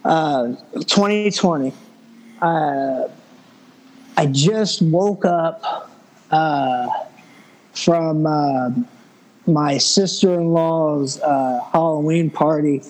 [0.06, 0.50] uh,
[0.86, 1.74] 2020.
[2.42, 3.08] Uh,
[4.18, 5.92] I just woke up
[6.32, 6.90] uh,
[7.74, 8.72] from uh,
[9.46, 12.82] my sister-in-law's uh, Halloween party.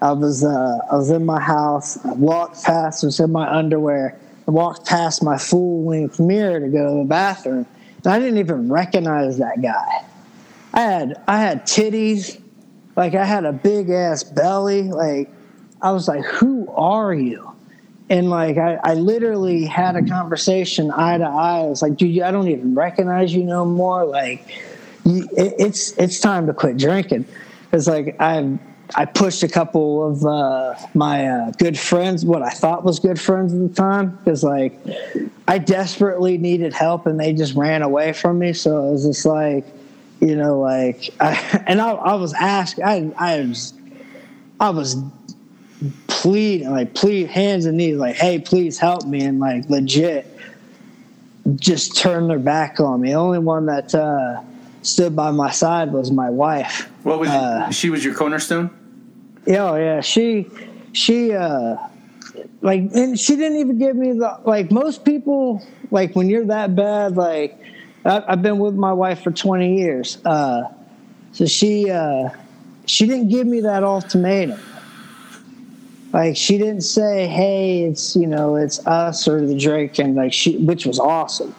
[0.00, 2.02] I was uh, I was in my house.
[2.02, 3.04] I walked past.
[3.04, 4.18] I was in my underwear.
[4.48, 7.66] I walked past my full-length mirror to go to the bathroom,
[8.02, 10.04] and I didn't even recognize that guy.
[10.72, 12.40] I had I had titties,
[12.96, 14.84] like I had a big ass belly.
[14.84, 15.30] Like
[15.82, 17.49] I was like, "Who are you?"
[18.10, 21.60] And like I, I literally had a conversation eye to eye.
[21.60, 24.46] I was like, "Dude, I don't even recognize you no more." Like,
[25.04, 27.24] you, it, it's it's time to quit drinking.
[27.72, 28.58] It's like I
[28.96, 33.20] I pushed a couple of uh, my uh, good friends, what I thought was good
[33.20, 34.78] friends at the time, because like
[35.46, 38.52] I desperately needed help and they just ran away from me.
[38.52, 39.66] So it was just like,
[40.20, 43.74] you know, like, I, and I, I was asked, I, I was,
[44.58, 44.96] I was
[46.06, 50.26] pleading, like, plead hands and knees, like, hey, please help me, and like, legit
[51.56, 53.10] just turned their back on me.
[53.10, 54.42] The only one that uh,
[54.82, 56.90] stood by my side was my wife.
[57.02, 58.70] What was Uh, she was your cornerstone?
[59.46, 60.00] Yeah, oh, yeah.
[60.00, 60.46] She,
[60.92, 61.76] she, uh,
[62.60, 64.70] like, and she didn't even give me the like.
[64.70, 67.58] Most people, like, when you're that bad, like,
[68.04, 70.18] I, I've been with my wife for 20 years.
[70.24, 70.64] Uh,
[71.32, 72.28] so she, uh,
[72.86, 74.60] she didn't give me that ultimatum.
[76.12, 80.32] Like, she didn't say, "Hey, it's you know, it's us or the Drake," and like,
[80.32, 81.54] she, which was awesome.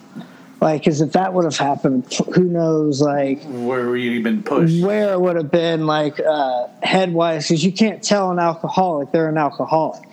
[0.59, 3.01] Like, because if that would have happened, who knows?
[3.01, 4.83] Like, Where were you been pushed?
[4.83, 9.29] where it would have been like uh, headwise because you can't tell an alcoholic they're
[9.29, 10.07] an alcoholic.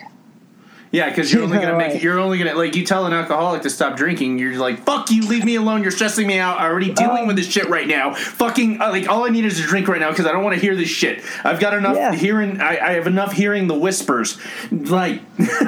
[0.90, 2.02] Yeah, because you're only gonna make it.
[2.02, 4.38] You're only gonna like you tell an alcoholic to stop drinking.
[4.38, 5.82] You're like, fuck you, leave me alone.
[5.82, 6.58] You're stressing me out.
[6.58, 8.14] I'm already dealing Um, with this shit right now.
[8.14, 10.54] Fucking uh, like all I need is a drink right now because I don't want
[10.54, 11.22] to hear this shit.
[11.44, 12.14] I've got enough Yeah.
[12.14, 12.60] hearing.
[12.60, 14.38] I, I have enough hearing the whispers.
[14.70, 15.20] Like,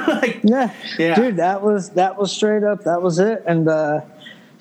[0.06, 0.72] like Yeah.
[0.98, 1.14] Yeah.
[1.14, 2.84] dude, that was that was straight up.
[2.84, 3.42] That was it.
[3.46, 4.00] And uh,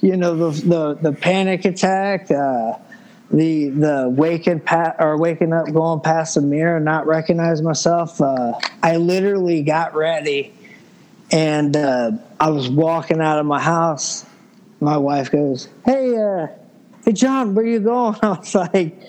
[0.01, 2.74] you know the the the panic attack, uh,
[3.32, 8.20] the the waking pa- or waking up, going past the mirror, and not recognize myself.
[8.20, 10.54] Uh, I literally got ready,
[11.32, 14.26] and uh, I was walking out of my house.
[14.80, 16.48] My wife goes, "Hey, uh,
[17.06, 19.00] hey, John, where you going?" I was like,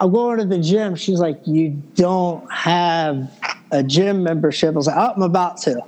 [0.00, 3.30] "I'm going to the gym." She's like, "You don't have
[3.70, 5.80] a gym membership." I was like, "Oh, I'm about to."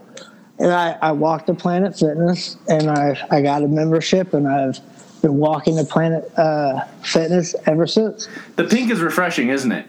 [0.60, 4.78] And I, I walked to Planet Fitness, and I I got a membership, and I've
[5.24, 8.28] been walking to Planet uh, Fitness ever since.
[8.56, 9.86] the pink is refreshing, isn't it?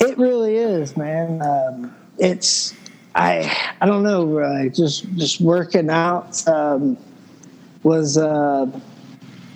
[0.00, 1.40] It really is, man.
[1.40, 2.74] Um, it's
[3.14, 4.40] I I don't know.
[4.40, 6.98] Uh, just just working out um,
[7.84, 8.66] was uh,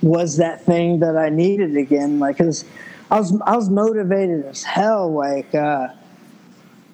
[0.01, 2.19] was that thing that I needed again.
[2.19, 2.63] Like, cause
[3.11, 5.11] I was I was motivated as hell.
[5.11, 5.89] Like uh,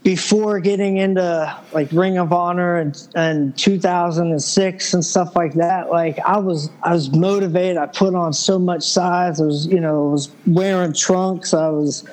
[0.08, 5.89] before getting into like Ring of Honor and and 2006 and stuff like that.
[5.89, 7.76] Like I was I was motivated.
[7.76, 9.41] I put on so much size.
[9.41, 11.53] I was you know I was wearing trunks.
[11.53, 12.05] I was.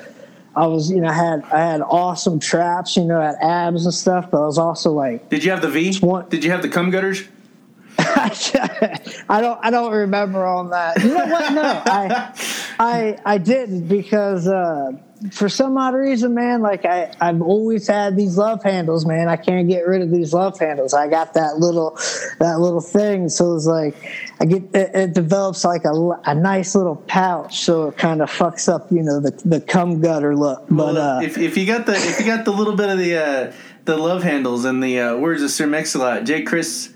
[0.56, 3.86] I was, you know, I had I had awesome traps, you know, I had abs
[3.86, 5.98] and stuff, but I was also like, Did you have the V?
[5.98, 6.30] What?
[6.30, 7.24] Did you have the cum gutters?
[7.98, 11.02] I don't I don't remember on that.
[11.02, 11.52] You know what?
[11.54, 12.32] No, I
[12.78, 14.92] I I didn't because uh,
[15.30, 19.28] for some odd reason, man, like I I've always had these love handles, man.
[19.28, 20.92] I can't get rid of these love handles.
[20.92, 21.98] I got that little
[22.40, 23.94] that little thing, so it's like
[24.40, 25.92] I get it, it develops like a,
[26.26, 30.00] a nice little pouch, so it kind of fucks up, you know, the the cum
[30.00, 30.66] gutter look.
[30.68, 32.98] But Well, uh, if, if you got the if you got the little bit of
[32.98, 33.52] the uh,
[33.84, 36.90] the love handles and the uh, words of Sir Mix-a-Lot, Jake Crist,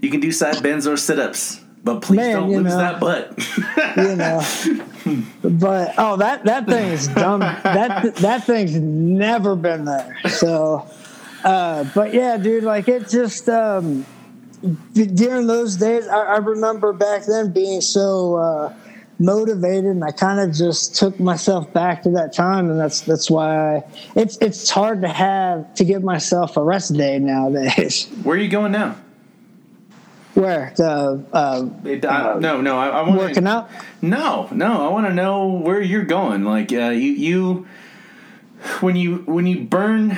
[0.00, 2.78] you can do side bends or sit ups, but please Man, don't lose know.
[2.78, 3.38] that butt.
[3.96, 4.84] you know.
[5.42, 7.40] But oh, that that thing is dumb.
[7.40, 10.16] that that thing's never been there.
[10.28, 10.86] So,
[11.44, 14.04] uh, but yeah, dude, like it just um,
[14.92, 18.74] during those days, I, I remember back then being so uh,
[19.18, 23.30] motivated, and I kind of just took myself back to that time, and that's that's
[23.30, 23.84] why I,
[24.16, 28.06] it's it's hard to have to give myself a rest day nowadays.
[28.22, 28.96] Where are you going now?
[30.38, 33.68] Where the uh, It, I, no, no, I, I want working out.
[34.00, 36.44] No, no, I want to know where you're going.
[36.44, 37.66] Like uh, you, you,
[38.80, 40.12] when you when you burn,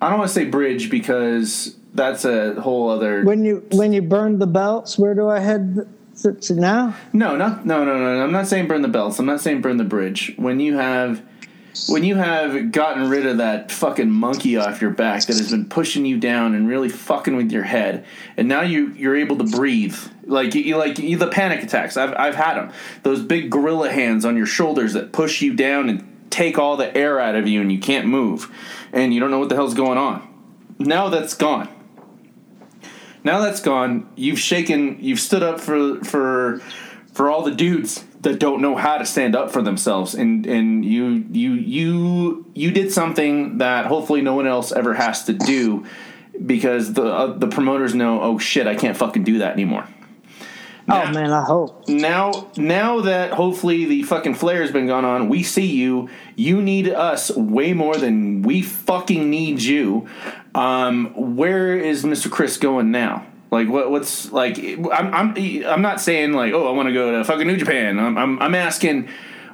[0.00, 3.24] I don't want to say bridge because that's a whole other.
[3.24, 5.88] When you when you burn the belts, where do I head
[6.22, 6.94] to, now?
[7.12, 8.22] No, no, no, no, no.
[8.22, 9.18] I'm not saying burn the belts.
[9.18, 10.34] I'm not saying burn the bridge.
[10.36, 11.20] When you have,
[11.88, 15.68] when you have gotten rid of that fucking monkey off your back that has been
[15.68, 18.04] pushing you down and really fucking with your head,
[18.36, 19.96] and now you you're able to breathe.
[20.24, 21.96] Like you, like you, the panic attacks.
[21.96, 22.72] I've I've had them.
[23.02, 26.94] Those big gorilla hands on your shoulders that push you down and take all the
[26.96, 28.52] air out of you, and you can't move,
[28.92, 30.26] and you don't know what the hell's going on.
[30.78, 31.68] Now that's gone
[33.24, 36.60] now that's gone you've shaken you've stood up for for
[37.12, 40.14] for all the dudes that don't know how to stand up for themselves.
[40.14, 45.24] And and you you you you did something that hopefully no one else ever has
[45.24, 45.86] to do
[46.44, 49.86] because the uh, the promoters know oh shit I can't fucking do that anymore.
[50.90, 51.86] Oh man, I hope.
[51.86, 56.08] now now that hopefully the fucking flare has been gone on we see you.
[56.34, 60.08] You need us way more than we fucking need you.
[60.54, 65.34] Um where is mr crist going now like what what's like i'm i'm
[65.66, 67.98] i'm not saying like oh i want to go to fucking new japan.
[67.98, 69.08] I'm i'm, I'm asking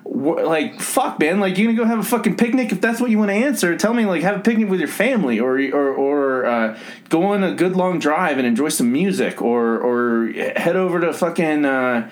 [0.04, 2.72] like fuck man like you gonna go have a fucking picnic?
[2.72, 4.88] If that's what you want to answer tell me like have a picnic with your
[4.88, 6.78] family or or or uh,
[7.08, 11.12] go on a good long drive and enjoy some music or or head over to
[11.12, 12.10] fucking uh,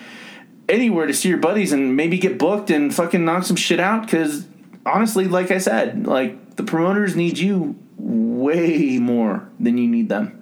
[0.69, 4.03] anywhere to see your buddies and maybe get booked and fucking knock some shit out
[4.03, 4.47] because
[4.87, 10.42] honestly like i said like the promoters need you way more than you need them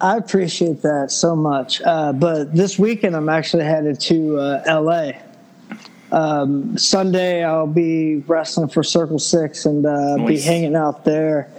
[0.00, 1.82] I appreciate that so much.
[1.82, 5.12] Uh, but this weekend, I'm actually headed to uh, LA.
[6.10, 11.50] Um, Sunday, I'll be wrestling for Circle Six and uh, be hanging out there.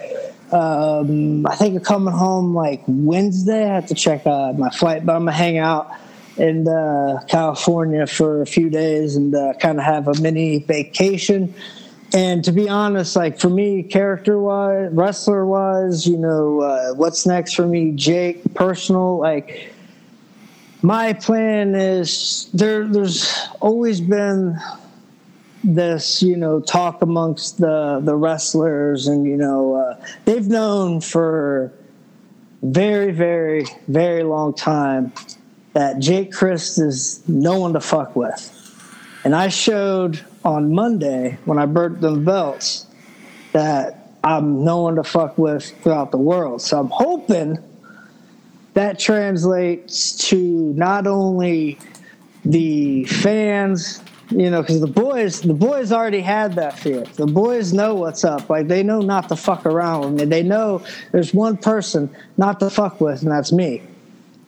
[0.52, 3.70] Um, I think I'm coming home like Wednesday.
[3.70, 5.92] I have to check uh, my flight, but I'm gonna hang out
[6.38, 11.54] in uh, California for a few days and uh, kind of have a mini vacation.
[12.14, 17.26] And to be honest, like for me, character wise, wrestler wise, you know, uh, what's
[17.26, 19.74] next for me, Jake, personal, like
[20.82, 22.88] my plan is there.
[22.88, 24.57] There's always been
[25.64, 31.74] this, you know, talk amongst the the wrestlers, and you know, uh, they've known for
[32.64, 35.14] very, very, very long time
[35.74, 38.55] that Jake Crist is no one to fuck with.
[39.24, 42.88] And I showed on Monday when I burnt them belts
[43.52, 46.62] that I'm no one to fuck with throughout the world.
[46.62, 47.58] So I'm hoping
[48.74, 50.38] that translates to
[50.74, 51.80] not only
[52.46, 57.04] the fans, you know, because the boys, the boys already had that fear.
[57.04, 58.50] The boys know what's up.
[58.50, 60.26] Like they know not to fuck around with me.
[60.26, 63.82] They know there's one person not to fuck with, and that's me.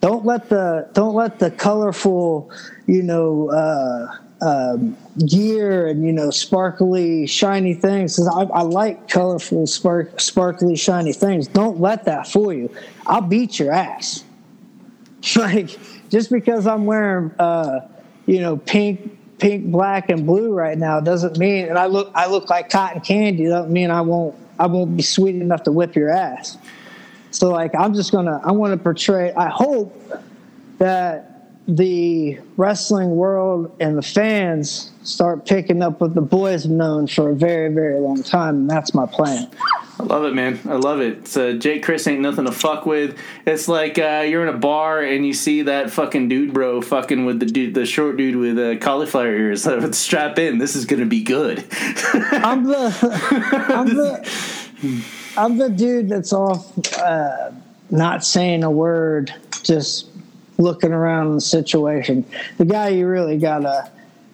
[0.00, 2.50] Don't let the don't let the colorful,
[2.86, 8.18] you know, uh, um, gear and you know sparkly, shiny things.
[8.18, 11.46] I, I like colorful, spark, sparkly, shiny things.
[11.46, 12.74] Don't let that fool you.
[13.06, 14.24] I'll beat your ass.
[15.36, 15.78] Like
[16.10, 17.88] just because I'm wearing, uh,
[18.26, 22.26] you know, pink, pink, black, and blue right now doesn't mean, and I look, I
[22.26, 23.46] look like cotton candy.
[23.46, 26.58] Doesn't mean I won't, I won't be sweet enough to whip your ass.
[27.30, 29.32] So like, I'm just gonna, I want to portray.
[29.32, 29.96] I hope
[30.78, 31.31] that
[31.76, 37.30] the wrestling world and the fans start picking up what the boys have known for
[37.30, 39.50] a very, very long time, and that's my plan.
[39.98, 40.60] I love it, man.
[40.66, 41.18] I love it.
[41.18, 43.16] It's, uh, Jake Crist ain't nothing to fuck with.
[43.46, 47.24] It's like uh, you're in a bar and you see that fucking dude, bro, fucking
[47.24, 49.66] with the dude, the short dude with uh, cauliflower ears.
[49.96, 50.58] Strap in.
[50.58, 51.64] This is gonna be good.
[52.12, 55.04] I'm the I'm the
[55.36, 57.52] I'm the dude that's off uh,
[57.90, 60.11] not saying a word, just
[60.62, 62.24] looking around the situation.
[62.58, 63.90] The guy you really gotta,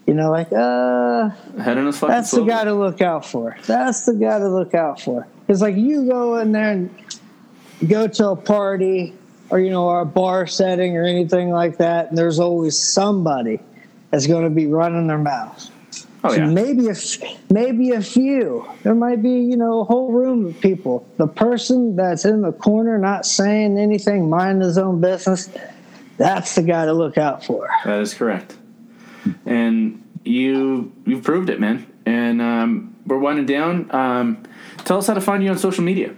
[0.07, 3.57] you know, like uh, Head on his fucking that's the guy to look out for.
[3.67, 5.27] That's the guy to look out for.
[5.49, 6.91] It's like you go in there and
[7.89, 9.15] go to a party
[9.51, 13.61] or you know or a bar setting or anything like that, and there's always somebody
[14.11, 15.71] that's going to be running their mouth.
[16.25, 16.47] Oh So yeah.
[16.49, 16.95] maybe a
[17.51, 18.69] maybe a few.
[18.83, 21.09] There might be you know a whole room of people.
[21.17, 25.49] The person that's in the corner not saying anything, minding his own business,
[26.19, 27.69] that's the guy to look out for.
[27.85, 28.57] That is correct.
[29.47, 31.87] And you you've proved it, man.
[32.05, 33.95] And um, we're winding down.
[33.95, 34.43] Um,
[34.85, 36.15] tell us how to find you on social media.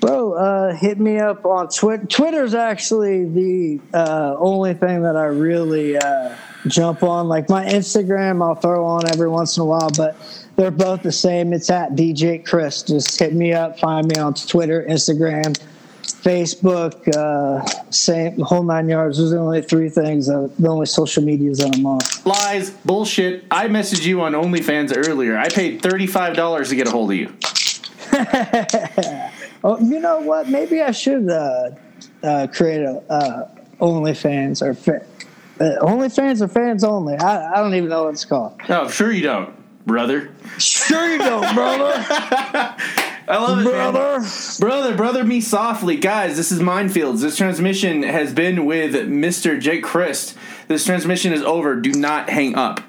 [0.00, 2.04] Bro, uh, hit me up on Twitter.
[2.06, 6.36] Twitter's actually the uh, only thing that I really uh,
[6.68, 7.28] jump on.
[7.28, 10.16] Like my Instagram, I'll throw on every once in a while, but
[10.56, 11.52] they're both the same.
[11.52, 12.88] It's at DJ Crist.
[12.88, 15.58] Just hit me up, find me on Twitter, Instagram,
[16.06, 19.18] Facebook, uh, same whole nine yards.
[19.18, 22.00] Those are the only three things, uh, the only social medias that I'm on.
[22.24, 23.44] Lies, bullshit.
[23.50, 25.36] I messaged you on OnlyFans earlier.
[25.36, 27.32] I paid thirty-five dollars to get a hold of you.
[29.64, 30.48] Oh, you know what?
[30.48, 31.70] Maybe I should uh,
[32.22, 33.48] uh, create a uh,
[33.80, 35.04] OnlyFans or fa-
[35.58, 37.16] uh, OnlyFans or fans only.
[37.16, 38.60] I, I don't even know what it's called.
[38.68, 39.52] Oh, sure you don't,
[39.84, 40.30] brother.
[40.58, 42.76] Sure you don't, brother.
[43.28, 43.92] I love it, man.
[43.92, 44.26] brother.
[44.60, 45.96] Brother, brother, me softly.
[45.96, 47.20] Guys, this is Mindfields.
[47.20, 49.60] This transmission has been with Mr.
[49.60, 50.36] Jake Crist.
[50.68, 51.76] This transmission is over.
[51.76, 52.80] Do not hang up.